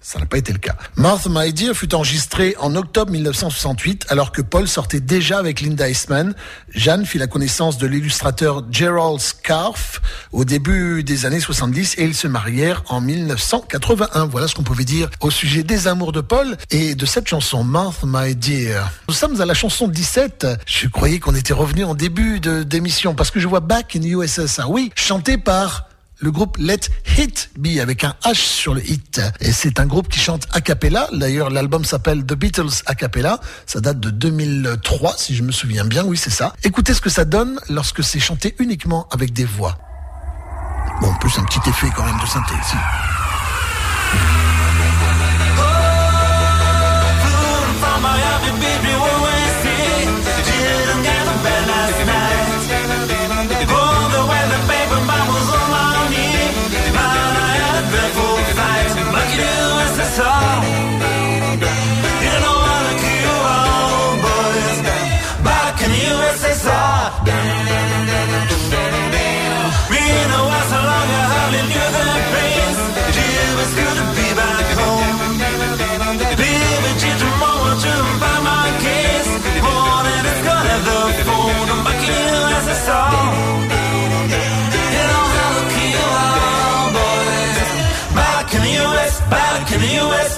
[0.00, 0.76] Ça n'a pas été le cas.
[0.96, 5.88] Martha My Dear fut enregistrée en octobre 1968 alors que Paul sortait déjà avec Linda
[5.88, 6.34] Eastman.
[6.72, 12.14] Jeanne fit la connaissance de l'illustrateur Gerald Scarf au début des années 70 et ils
[12.14, 14.26] se marièrent en 1981.
[14.26, 17.64] Voilà ce qu'on pouvait dire au sujet des amours de Paul et de cette chanson
[17.64, 18.92] Martha My Dear.
[19.08, 20.46] Nous sommes à la chanson 17.
[20.64, 24.70] Je croyais qu'on était revenu en début d'émission parce que je vois Back in USSR.
[24.70, 25.87] Oui, chanté par
[26.20, 26.80] le groupe Let
[27.16, 29.20] Hit Be avec un H sur le hit.
[29.40, 31.08] Et c'est un groupe qui chante a cappella.
[31.12, 33.40] D'ailleurs, l'album s'appelle The Beatles a cappella.
[33.66, 36.04] Ça date de 2003, si je me souviens bien.
[36.04, 36.52] Oui, c'est ça.
[36.64, 39.78] Écoutez ce que ça donne lorsque c'est chanté uniquement avec des voix.
[41.00, 42.54] Bon, en plus un petit effet quand même de synthé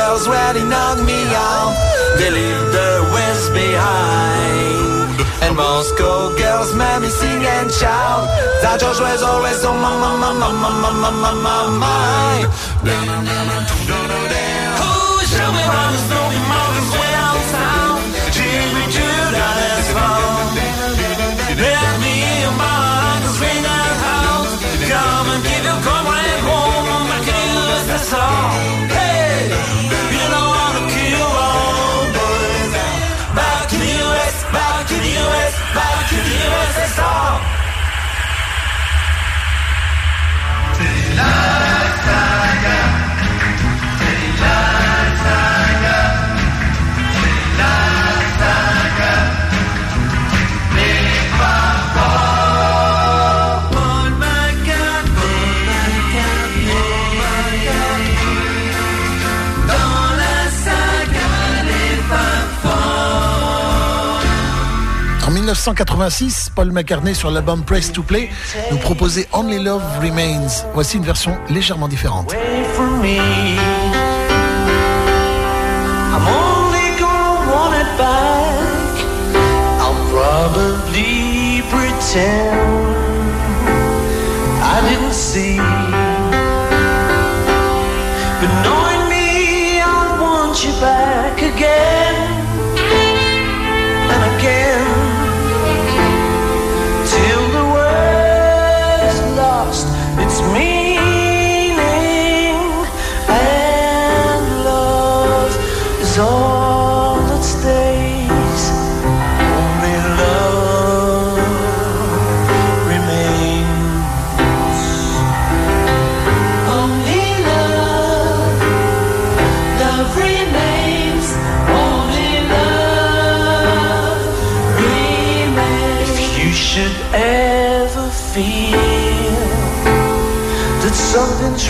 [0.00, 1.72] girls where they knock me out
[2.18, 5.16] They leave the west behind.
[5.44, 8.24] And Moscow girls make me sing and shout.
[8.62, 12.44] That George was always on my, my, my, my, my, my, my, my mind
[14.80, 14.92] Who
[15.32, 16.90] show me how to snow me mountains
[18.36, 20.54] Jimmy Judas phone
[21.64, 22.76] Let me in my
[23.12, 24.48] uncle's ring out
[24.92, 28.69] Come and give your comrade home I can use the song.
[41.20, 41.59] love.
[65.50, 68.30] 1986, Paul McCartney sur l'album Press to Play
[68.70, 70.46] nous proposait Only Love Remains.
[70.74, 72.32] Voici une version légèrement différente.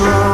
[0.01, 0.30] strong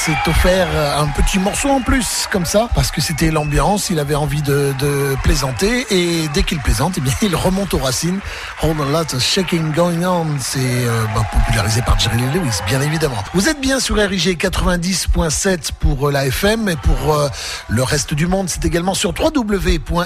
[0.00, 0.68] s'est offert
[0.98, 4.72] un petit morceau en plus, comme ça, parce que c'était l'ambiance, il avait envie de,
[4.78, 8.18] de plaisanter, et dès qu'il plaisante, eh bien, il remonte aux racines.
[8.62, 12.80] Hold a lot of shaking going on, c'est euh, bah, popularisé par Jerry Lewis, bien
[12.80, 13.22] évidemment.
[13.34, 17.28] Vous êtes bien sur RIG 90.7 pour euh, la FM, et pour euh,
[17.68, 19.96] le reste du monde, c'est également sur www.rigfm.fr.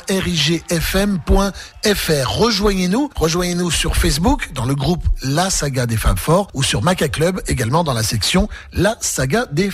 [2.26, 7.08] Rejoignez-nous, rejoignez-nous sur Facebook, dans le groupe La Saga des Fab Forts, ou sur Maca
[7.08, 9.70] Club, également dans la section La Saga des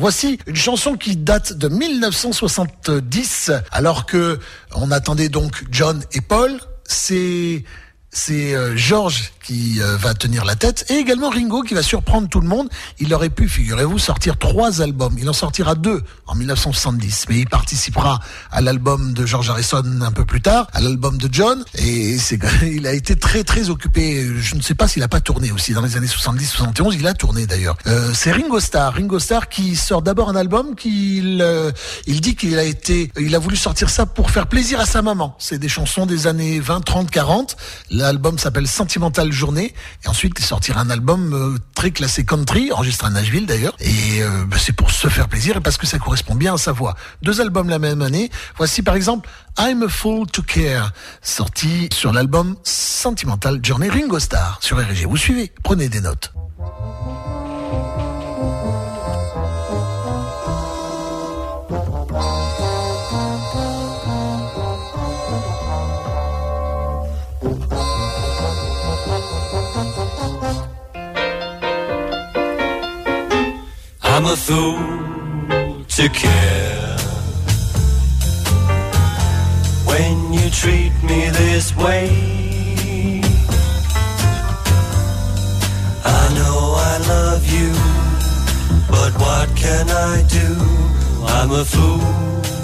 [0.00, 4.40] Voici une chanson qui date de 1970, alors que
[4.74, 6.58] on attendait donc John et Paul.
[6.84, 7.64] C'est
[8.10, 12.28] c'est euh, George qui euh, va tenir la tête et également Ringo qui va surprendre
[12.28, 12.68] tout le monde.
[12.98, 15.16] Il aurait pu, figurez-vous, sortir trois albums.
[15.18, 20.12] Il en sortira deux en 1970, mais il participera à l'album de George Harrison un
[20.12, 22.16] peu plus tard, à l'album de John et
[22.62, 24.26] il a été très très occupé.
[24.38, 26.94] Je ne sais pas s'il a pas tourné aussi dans les années 70-71.
[26.94, 27.76] Il a tourné d'ailleurs.
[27.86, 31.70] Euh, c'est Ringo Starr, Ringo Starr qui sort d'abord un album qu'il euh,
[32.06, 35.02] il dit qu'il a été, il a voulu sortir ça pour faire plaisir à sa
[35.02, 35.36] maman.
[35.38, 37.56] C'est des chansons des années 20, 30, 40.
[37.90, 39.74] L'album s'appelle Sentimental Journée
[40.04, 43.74] et ensuite il sortira un album euh, très classé country, enregistré à Nashville d'ailleurs.
[43.80, 46.58] Et euh, bah, c'est pour se faire plaisir et parce que ça correspond bien à
[46.58, 46.94] sa voix.
[47.22, 48.30] Deux albums la même année.
[48.56, 49.28] Voici par exemple
[49.58, 50.92] I'm a Fool to Care,
[51.22, 55.06] sorti sur l'album Sentimental Journey Ringo Starr sur RG.
[55.06, 56.32] Vous suivez, prenez des notes.
[74.16, 74.78] I'm a fool
[75.96, 76.96] to care
[79.90, 82.10] when you treat me this way.
[86.04, 86.58] I know
[86.92, 87.72] I love you,
[88.88, 90.50] but what can I do?
[91.26, 91.98] I'm a fool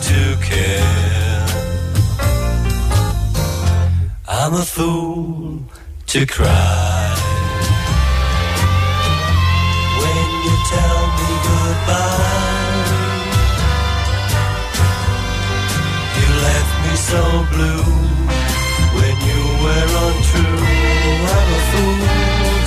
[0.08, 0.20] to
[0.50, 1.46] care.
[4.28, 5.58] I'm a fool
[6.06, 7.16] to cry.
[10.00, 10.99] When you tell
[17.10, 17.84] so blue.
[18.98, 20.62] When you were untrue,
[21.34, 22.00] I'm a fool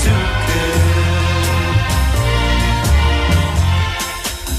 [0.05, 0.15] to
[0.47, 1.03] care.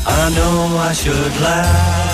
[0.06, 0.56] I know
[0.88, 2.13] I should laugh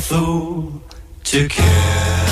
[0.00, 0.80] fool
[1.24, 2.29] to care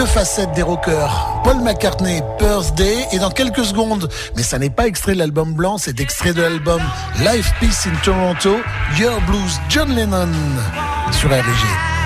[0.00, 1.42] deux facettes des rockers.
[1.44, 5.76] Paul McCartney, Birthday, et dans quelques secondes, mais ça n'est pas extrait de l'album blanc,
[5.76, 6.80] c'est extrait de l'album
[7.18, 8.60] Life Peace in Toronto,
[8.98, 10.30] Your Blues, John Lennon,
[11.12, 11.99] sur RG.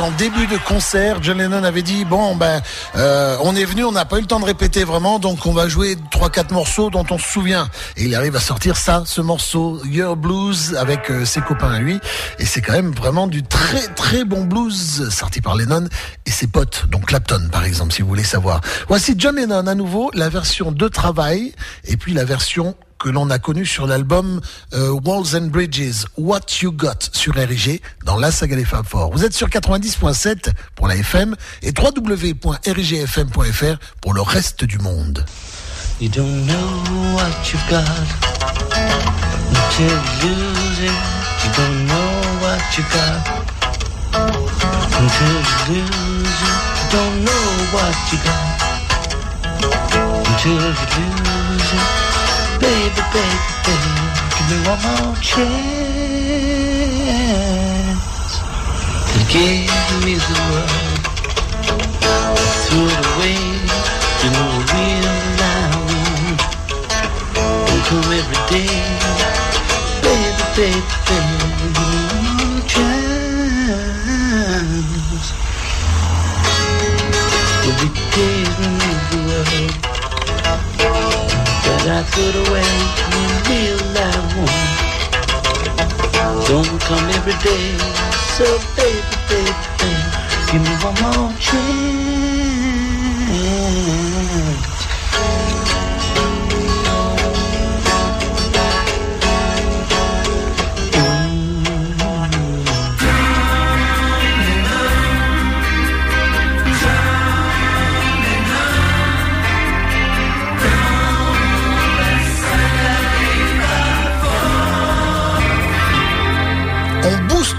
[0.00, 2.62] Qu'en début de concert, John Lennon avait dit bon ben
[2.96, 5.52] euh, on est venu, on n'a pas eu le temps de répéter vraiment, donc on
[5.52, 7.68] va jouer trois quatre morceaux dont on se souvient.
[7.98, 11.80] Et il arrive à sortir ça, ce morceau Your Blues avec euh, ses copains à
[11.80, 12.00] lui,
[12.38, 15.86] et c'est quand même vraiment du très très bon blues sorti par Lennon
[16.24, 18.62] et ses potes, donc Clapton par exemple, si vous voulez savoir.
[18.88, 21.52] Voici John Lennon à nouveau, la version de travail
[21.84, 24.42] et puis la version que l'on a connu sur l'album
[24.74, 29.10] euh, Walls and Bridges, What You Got sur RIG dans la saga des Fab Four.
[29.12, 35.24] Vous êtes sur 90.7 pour la FM et www.rigfm.fr pour le reste du monde.
[36.00, 36.82] You don't know
[37.14, 37.80] what you've got
[39.48, 40.92] until you lose it.
[41.42, 42.10] You don't know
[42.40, 43.26] what you got
[44.98, 46.56] until you lose it.
[46.76, 48.60] You don't know what you got
[50.26, 50.58] until you
[51.16, 52.09] lose it.
[52.60, 53.92] Baby, baby, baby,
[54.36, 55.50] give me one more chance.
[59.12, 60.98] To give me the world.
[62.66, 63.38] Throw it away,
[64.22, 66.40] you know I realize
[67.66, 68.70] Don't come every day,
[70.02, 72.09] baby, baby, baby,
[82.00, 82.64] I threw it away
[83.20, 84.56] in real life one.
[86.48, 87.76] Don't come every day,
[88.38, 90.08] so baby, baby, baby,
[90.50, 91.99] give me one more chance.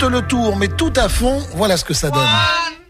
[0.09, 2.80] Le tour, mais tout à fond, voilà ce que ça donne.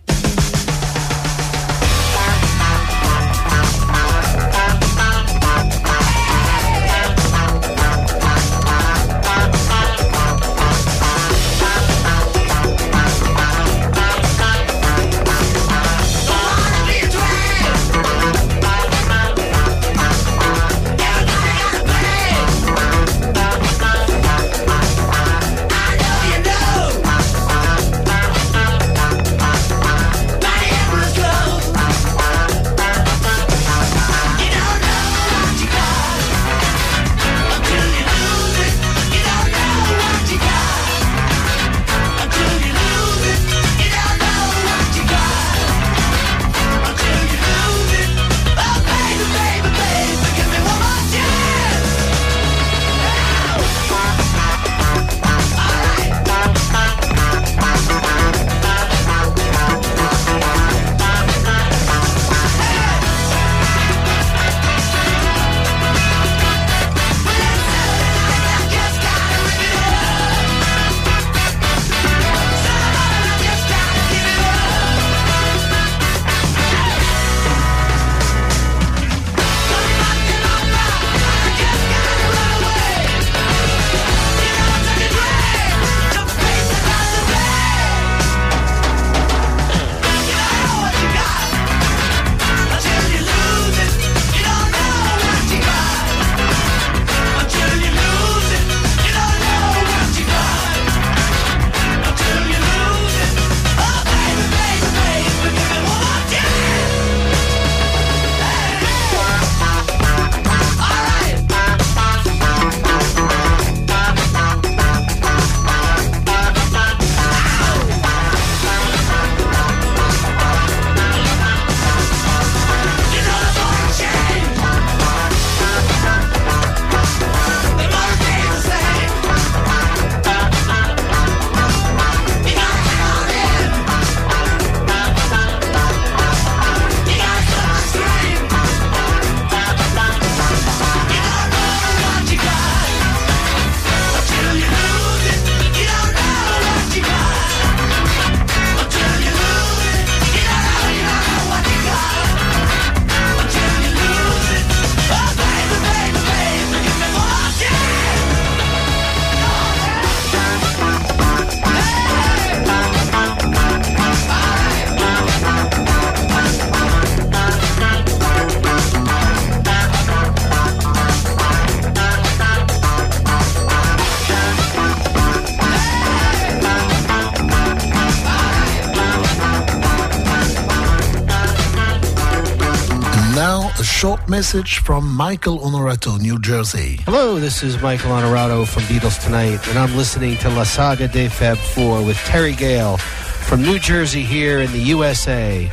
[184.31, 187.01] Message from Michael Honorato, New Jersey.
[187.03, 191.27] Hello, this is Michael Honorato from Beatles Tonight, and I'm listening to La Saga de
[191.27, 195.69] Fab 4 with Terry Gale from New Jersey here in the USA.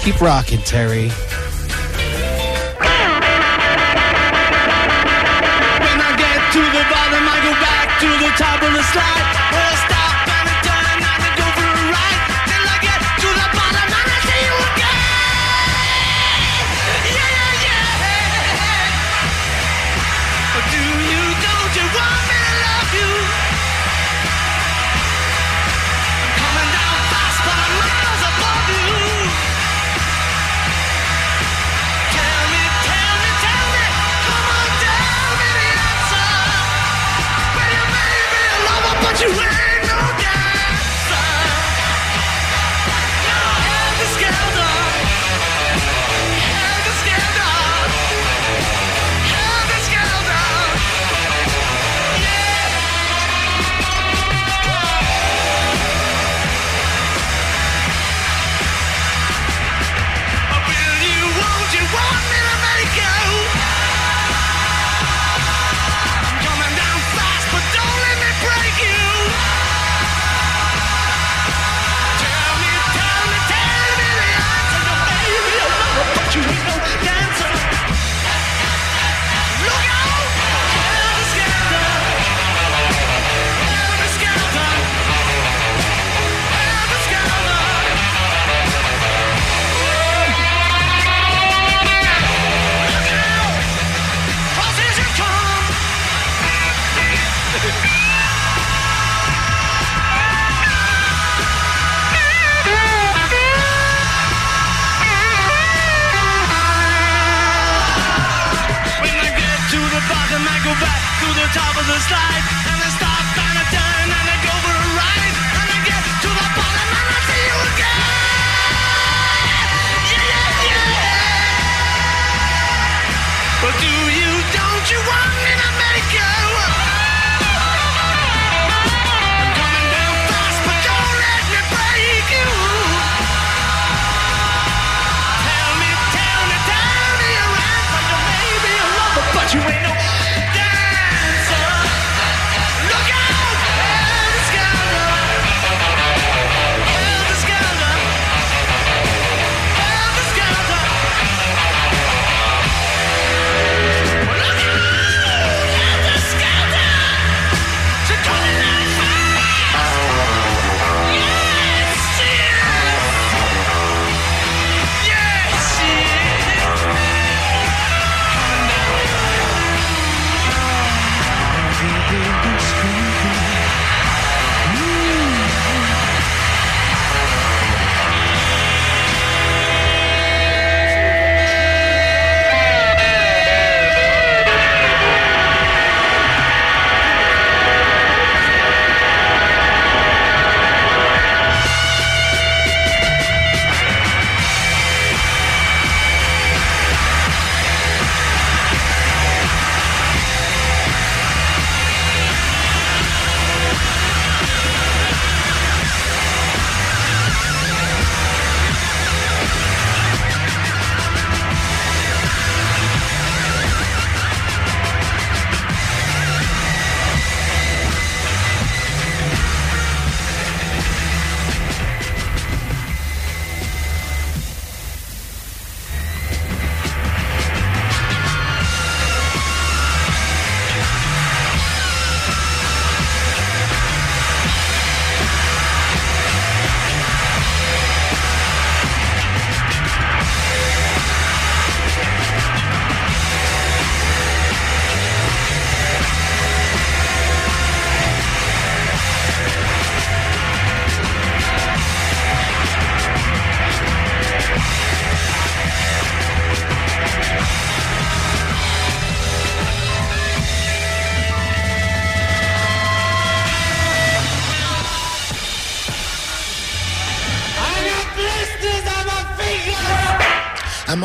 [0.00, 1.12] Keep rocking, Terry.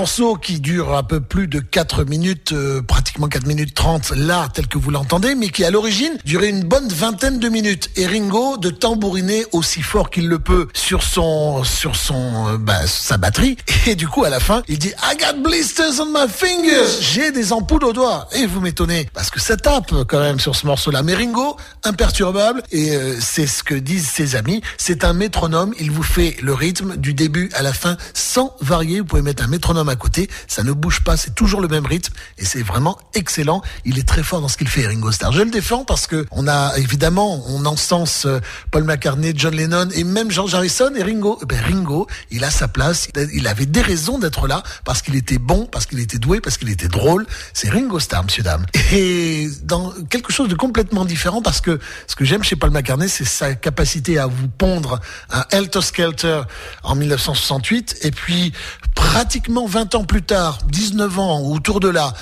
[0.07, 4.47] Morceau qui dure un peu plus de 4 minutes, euh, pratiquement 4 minutes 30, là,
[4.53, 7.89] tel que vous l'entendez, mais qui à l'origine durait une bonne vingtaine de minutes.
[7.97, 12.87] Et Ringo de tambouriner aussi fort qu'il le peut sur son, sur son, euh, bah,
[12.87, 13.57] sa batterie.
[13.85, 17.01] Et du coup, à la fin, il dit I got blisters on my fingers.
[17.01, 18.29] J'ai des ampoules aux doigts.
[18.31, 21.03] Et vous m'étonnez, parce que ça tape quand même sur ce morceau-là.
[21.03, 25.73] Mais Ringo, imperturbable, et euh, c'est ce que disent ses amis, c'est un métronome.
[25.81, 29.01] Il vous fait le rythme du début à la fin sans varier.
[29.01, 31.85] Vous pouvez mettre un métronome à côté, ça ne bouge pas, c'est toujours le même
[31.85, 33.61] rythme et c'est vraiment excellent.
[33.85, 35.31] Il est très fort dans ce qu'il fait, Ringo Starr.
[35.31, 38.39] Je le défends parce que on a évidemment, on encense euh,
[38.71, 41.39] Paul McCartney, John Lennon et même George Harrison et Ringo.
[41.41, 43.09] Eh Ben Ringo, il a sa place.
[43.33, 46.57] Il avait des raisons d'être là parce qu'il était bon, parce qu'il était doué, parce
[46.57, 47.25] qu'il était drôle.
[47.53, 48.65] C'est Ringo Starr, monsieur dame.
[48.91, 53.09] Et dans quelque chose de complètement différent parce que ce que j'aime chez Paul McCartney,
[53.09, 54.99] c'est sa capacité à vous pondre
[55.29, 56.41] un Helter Skelter
[56.83, 58.53] en 1968 et puis
[58.95, 62.13] pratiquement 20 ans plus tard, 19 ans autour de là,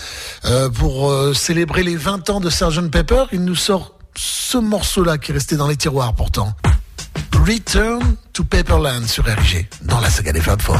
[0.45, 5.17] euh, pour euh, célébrer les 20 ans de Sgt Pepper, il nous sort ce morceau-là
[5.17, 6.53] qui est resté dans les tiroirs pourtant.
[7.33, 10.79] Return to Pepperland sur RG, dans la saga des Fab Four.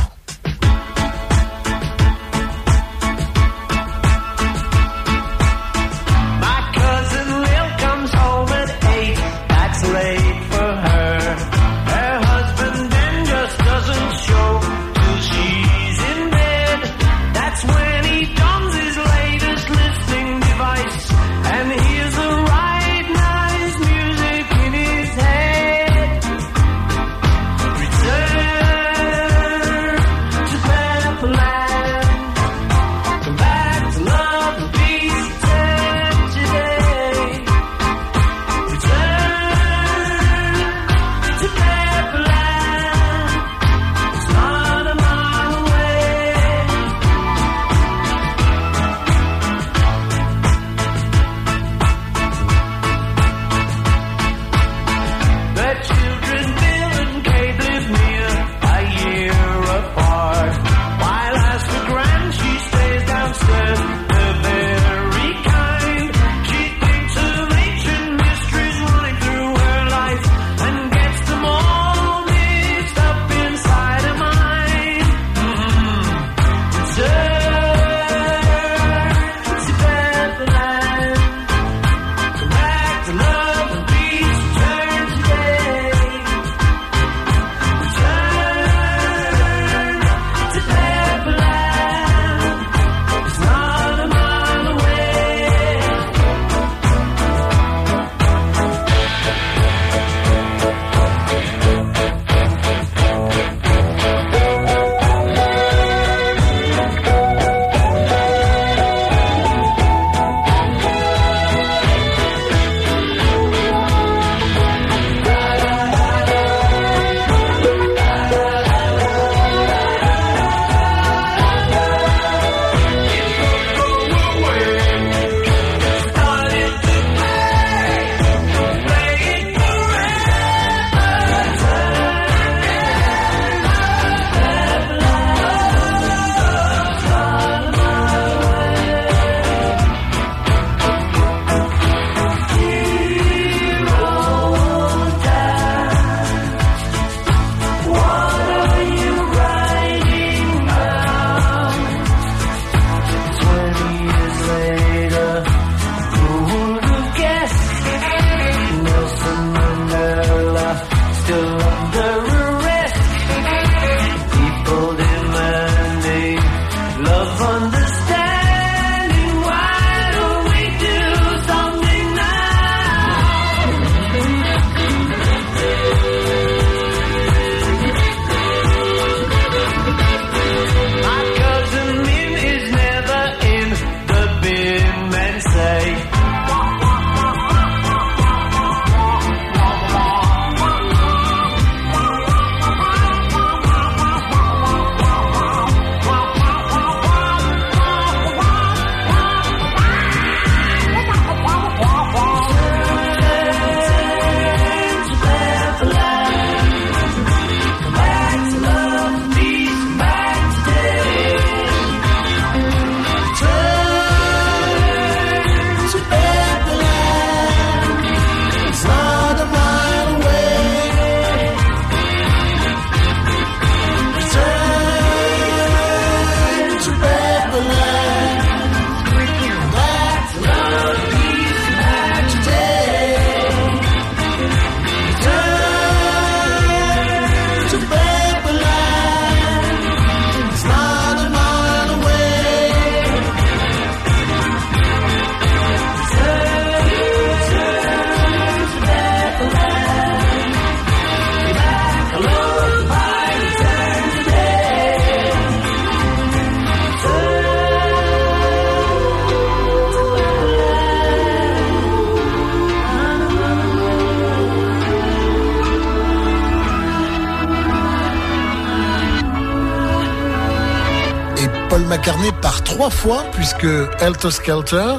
[273.32, 273.68] Puisque
[274.00, 274.96] Helter Skelter,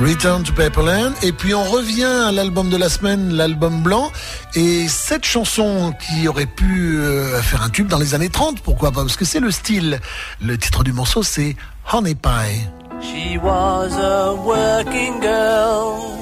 [0.00, 4.10] Return to Paperland, et puis on revient à l'album de la semaine, l'album blanc,
[4.54, 8.92] et cette chanson qui aurait pu euh, faire un tube dans les années 30, pourquoi
[8.92, 10.00] pas, parce que c'est le style.
[10.40, 11.56] Le titre du morceau, c'est
[11.92, 12.66] Honey Pie.
[13.02, 16.16] She was a working girl,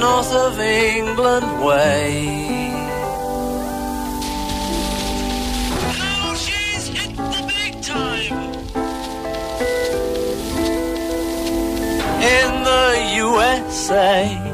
[0.00, 2.47] north of England way.
[12.20, 14.48] In the USA.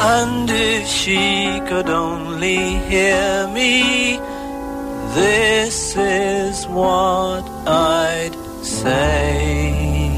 [0.00, 4.18] And if she could only hear me,
[5.14, 10.16] this is what I'd say.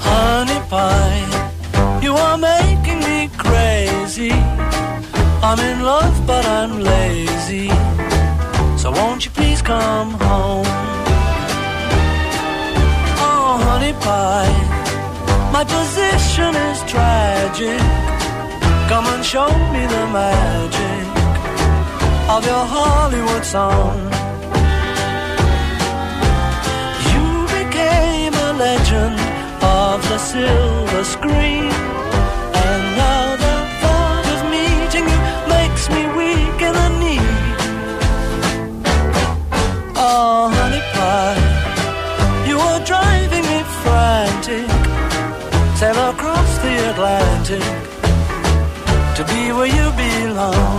[0.00, 4.32] Honey pie, you are making me crazy.
[5.42, 7.70] I'm in love, but I'm lazy.
[8.76, 10.66] So won't you please come home?
[13.18, 14.56] Oh, honey pie,
[15.52, 17.80] my position is tragic.
[18.90, 21.06] Come and show me the magic
[22.34, 23.98] of your Hollywood song.
[27.12, 27.28] You
[27.58, 29.18] became a legend
[29.62, 31.95] of the silver screen.
[47.46, 50.75] To be where you belong.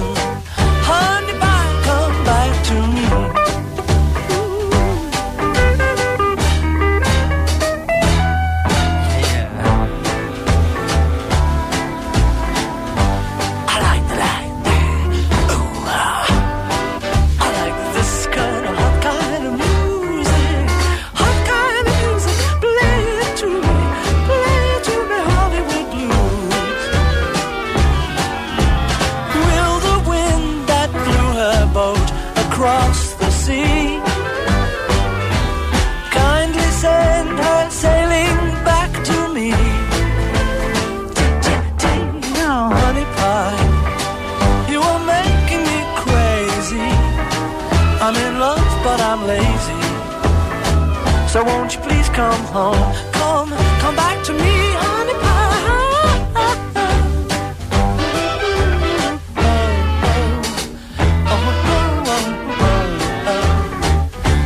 [51.38, 52.94] So won't you please come home?
[53.14, 53.52] Come,
[53.96, 55.58] back to me, honey pie.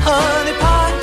[0.03, 0.97] Honey pie,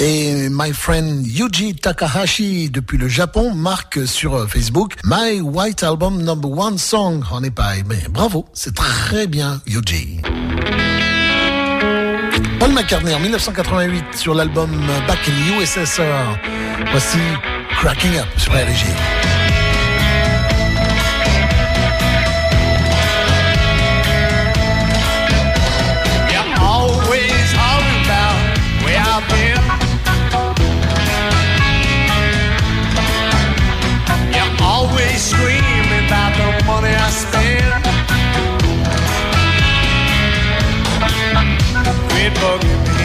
[0.00, 6.22] Et my friend Yuji Takahashi depuis le Japon marque sur euh, Facebook My White Album
[6.22, 7.22] Number One Song.
[7.30, 10.22] On n'est pas, mais bravo, c'est très bien Yuji.
[12.68, 14.70] Paul McCartney en 1988 sur l'album
[15.06, 16.38] Back in USSR.
[16.90, 17.18] Voici
[17.80, 18.52] Cracking Up sur
[36.82, 37.67] the spend.
[42.30, 42.97] boogie.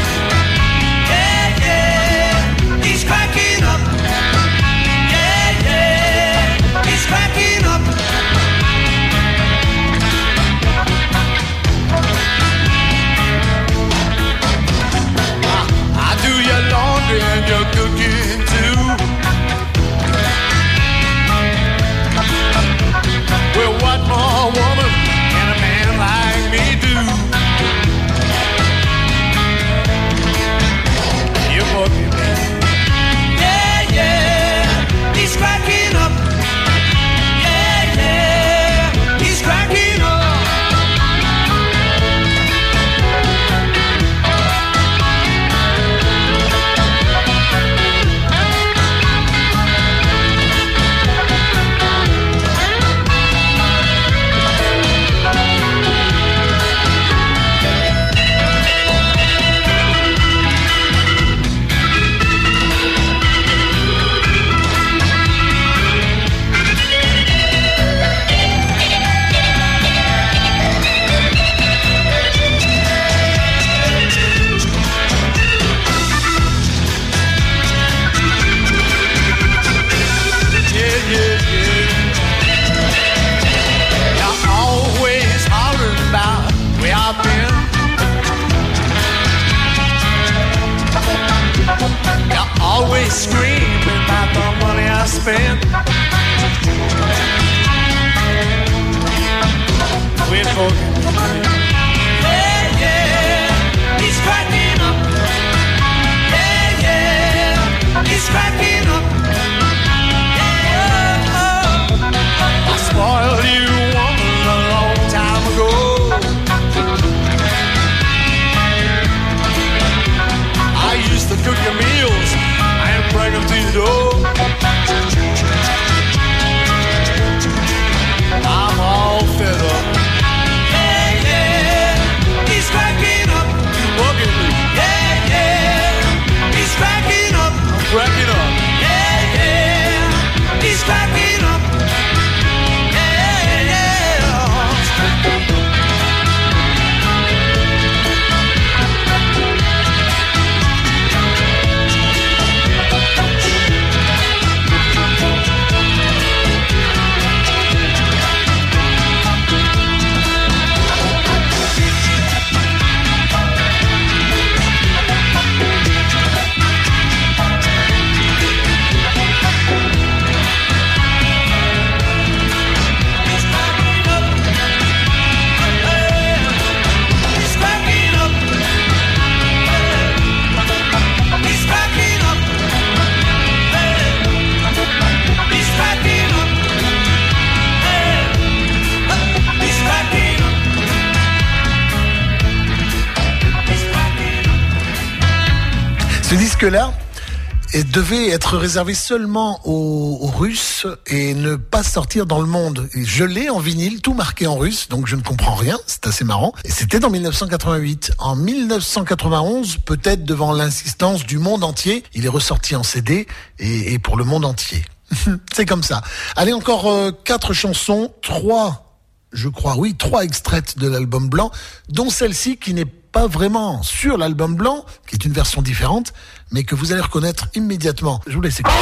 [197.93, 202.89] Devait être réservé seulement aux, Russes et ne pas sortir dans le monde.
[202.95, 206.07] Et je l'ai en vinyle, tout marqué en russe, donc je ne comprends rien, c'est
[206.07, 206.53] assez marrant.
[206.65, 208.13] Et c'était dans 1988.
[208.17, 213.27] En 1991, peut-être devant l'insistance du monde entier, il est ressorti en CD
[213.59, 214.83] et, pour le monde entier.
[215.53, 216.01] c'est comme ça.
[216.35, 218.89] Allez, encore euh, quatre chansons, trois
[219.33, 221.51] je crois, oui, trois extraits de l'album blanc,
[221.89, 226.13] dont celle-ci qui n'est pas vraiment sur l'album blanc, qui est une version différente,
[226.53, 228.21] mais que vous allez reconnaître immédiatement.
[228.27, 228.77] Je vous laisse écouter.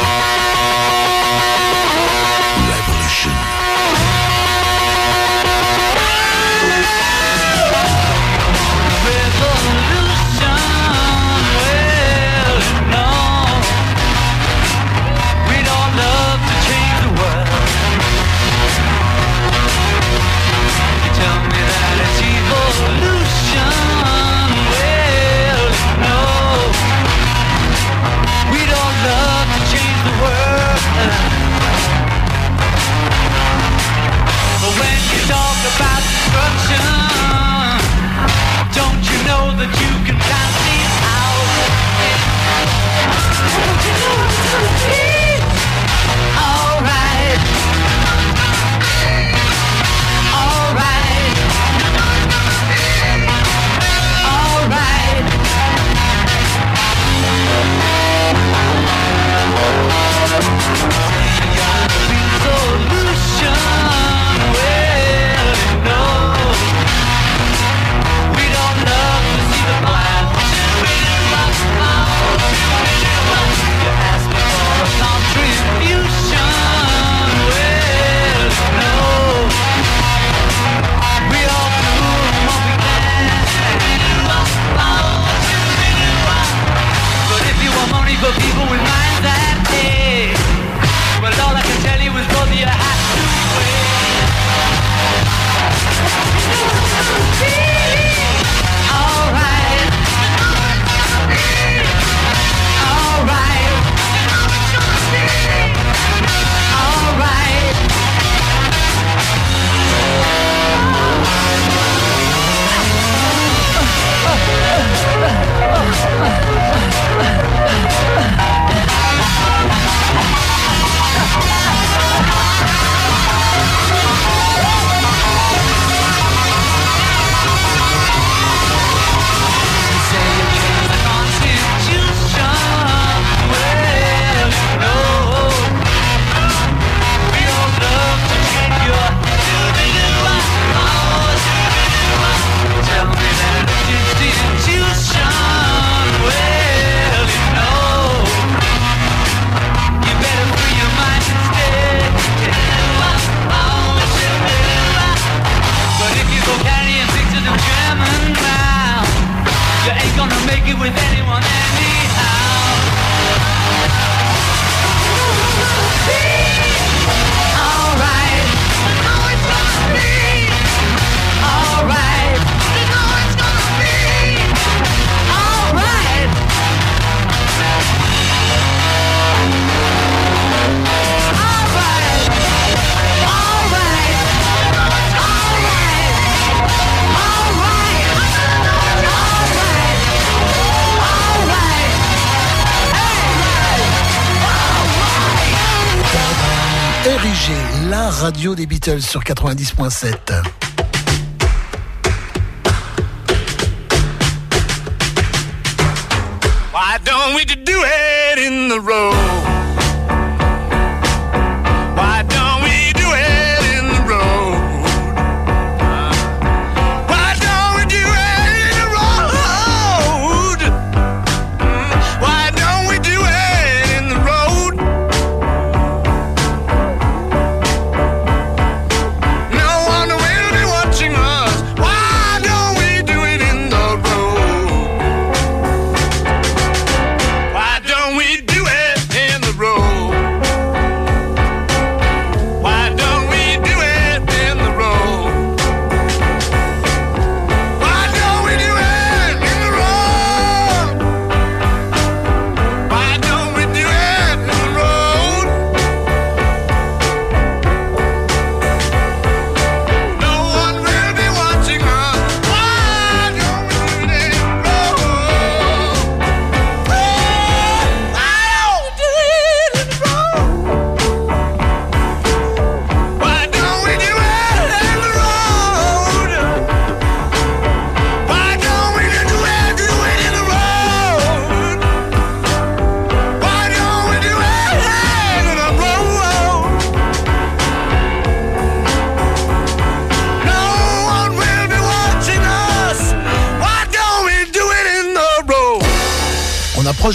[198.83, 200.60] Sur 90.7.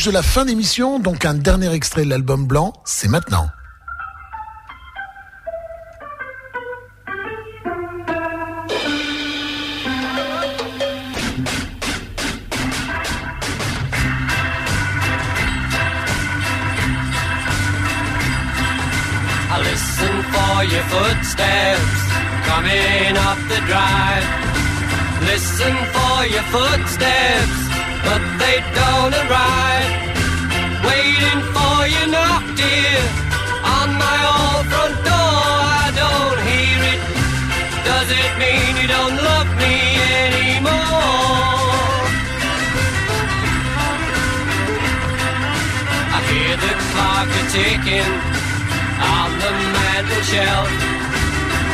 [0.07, 3.49] de la fin d'émission, donc un dernier extrait de l'album blanc, c'est maintenant.
[20.33, 21.97] For your footsteps
[22.47, 24.27] coming up the drive.
[25.27, 27.76] Listen for your footsteps,
[28.07, 29.91] but they don't arrive.
[30.87, 33.03] Waiting for you knock, dear,
[33.77, 35.43] on my old front door.
[35.85, 37.01] I don't hear it.
[37.89, 39.77] Does it mean you don't love me
[40.23, 40.95] anymore?
[46.17, 48.13] I hear the clock a ticking
[49.19, 50.69] on the mantel shelf.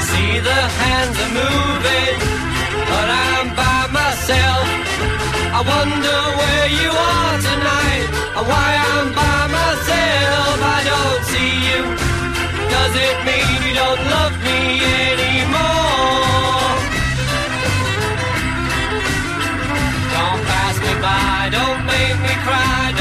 [0.08, 2.16] See the hands are moving,
[2.90, 4.81] but I'm by myself.
[5.62, 10.58] I wonder where you are tonight, or why I'm by myself.
[10.58, 11.82] I don't see you.
[12.66, 16.66] Does it mean you don't love me anymore?
[20.10, 22.91] Don't pass me by, don't make me cry,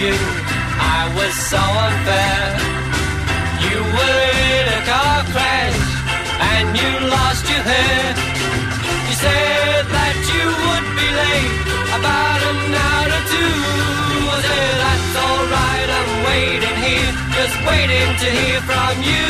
[0.00, 0.16] you.
[0.96, 2.40] I was so unfair.
[3.68, 4.24] You were
[4.56, 5.80] in a car crash
[6.56, 8.08] and you lost your hair.
[9.08, 11.56] You said that you would be late
[12.00, 13.56] about an hour or two.
[14.24, 19.28] I said that's alright, I'm waiting here, just waiting to hear from you.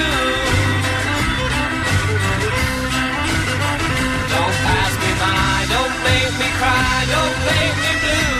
[4.35, 8.40] Don't pass me by, don't make me cry, don't make me blue.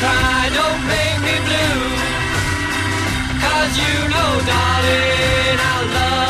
[0.00, 1.82] cry, don't make me blue.
[3.44, 6.29] Cause you know, darling, I love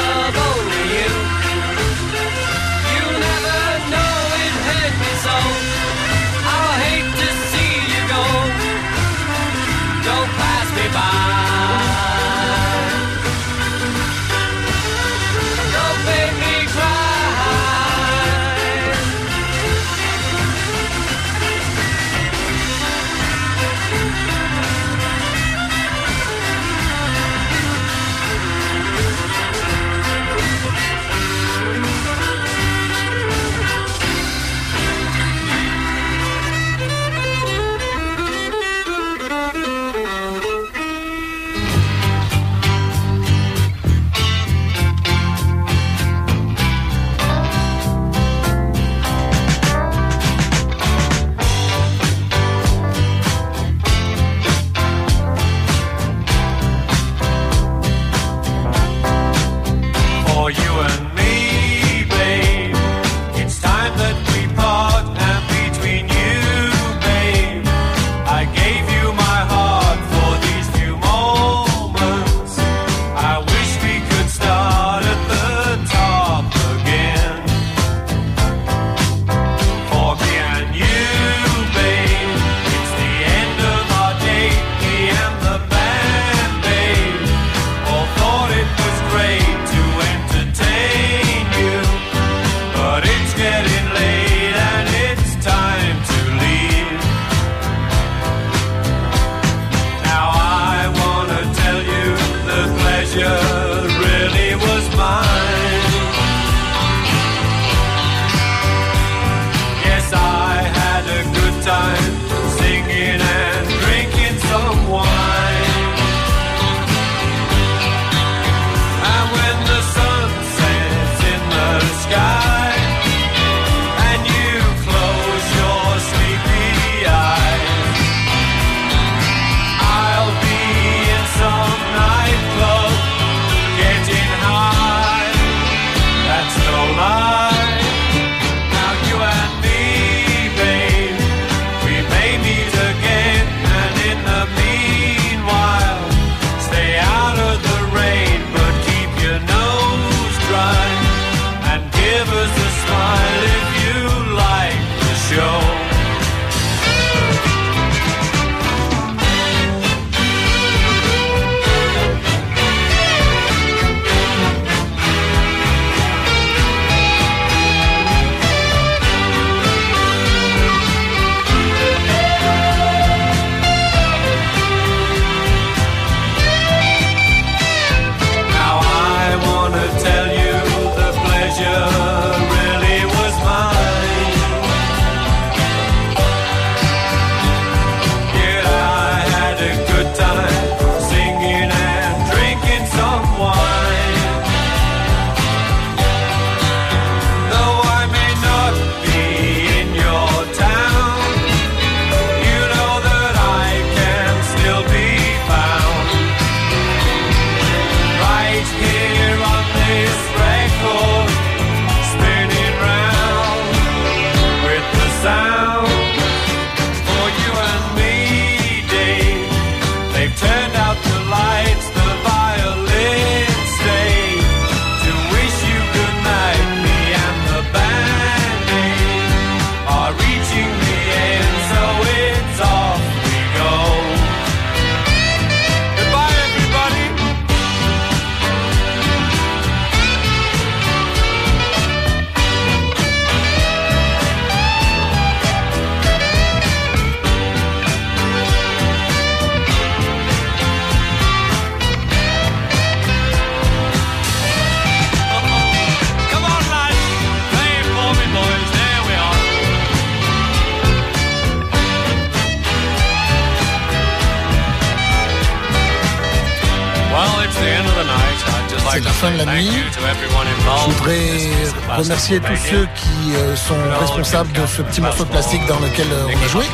[272.02, 276.06] remercier tous ceux qui euh, sont responsables de ce petit morceau de plastique dans lequel
[276.12, 276.64] euh, on a joué.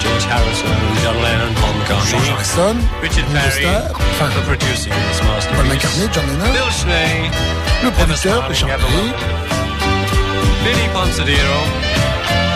[0.00, 0.66] George Harrison,
[3.50, 4.28] Starr, enfin.
[5.56, 6.54] Paul McCartney, John Lennon,
[7.82, 9.12] le producteur, Richard Perry,
[10.64, 11.60] Vinnie Ponsadero,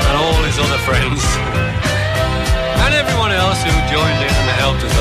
[0.09, 1.23] and all his other friends.
[2.85, 4.93] And everyone else who joined in and helped us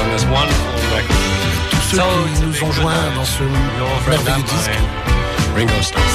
[1.92, 2.02] tous ceux
[2.36, 3.44] qui nous ont joints dans ce
[4.10, 5.21] merveilleux disque.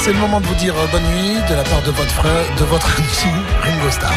[0.03, 2.55] C'est le moment de vous dire euh, bonne nuit de la part de votre frère,
[2.57, 4.13] de votre ami Ringo Starr.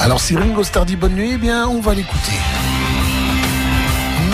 [0.00, 2.32] Alors si Ringo Starr dit bonne nuit, eh bien on va l'écouter.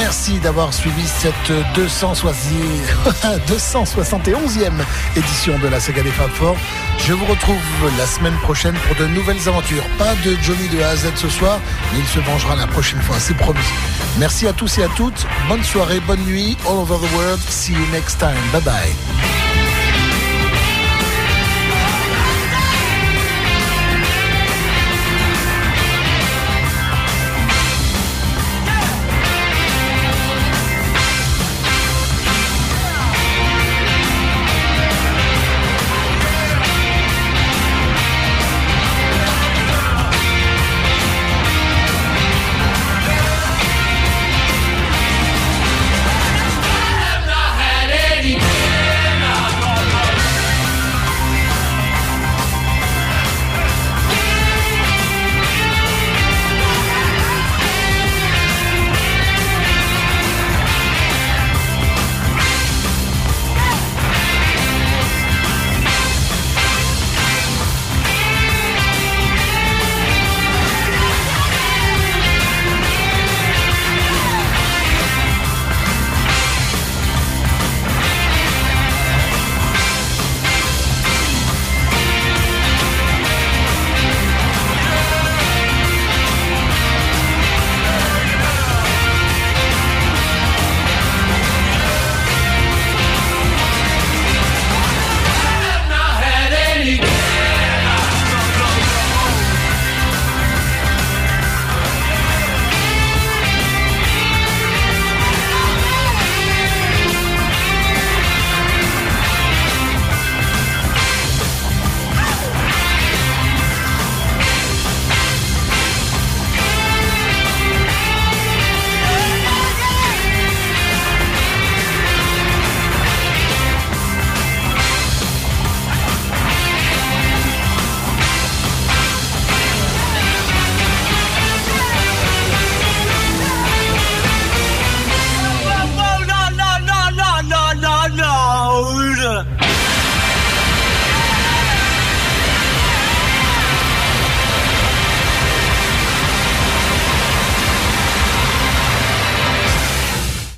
[0.01, 2.35] Merci d'avoir suivi cette 260
[3.47, 4.73] 271e
[5.17, 6.57] édition de la saga des Fab Four.
[6.99, 7.61] Je vous retrouve
[7.99, 9.85] la semaine prochaine pour de nouvelles aventures.
[9.99, 11.61] Pas de Johnny de A à Z ce soir,
[11.93, 13.61] mais il se vengera la prochaine fois, c'est promis.
[14.19, 15.27] Merci à tous et à toutes.
[15.51, 17.41] Bonne soirée, bonne nuit, all over the world.
[17.51, 18.41] See you next time.
[18.53, 19.30] Bye bye.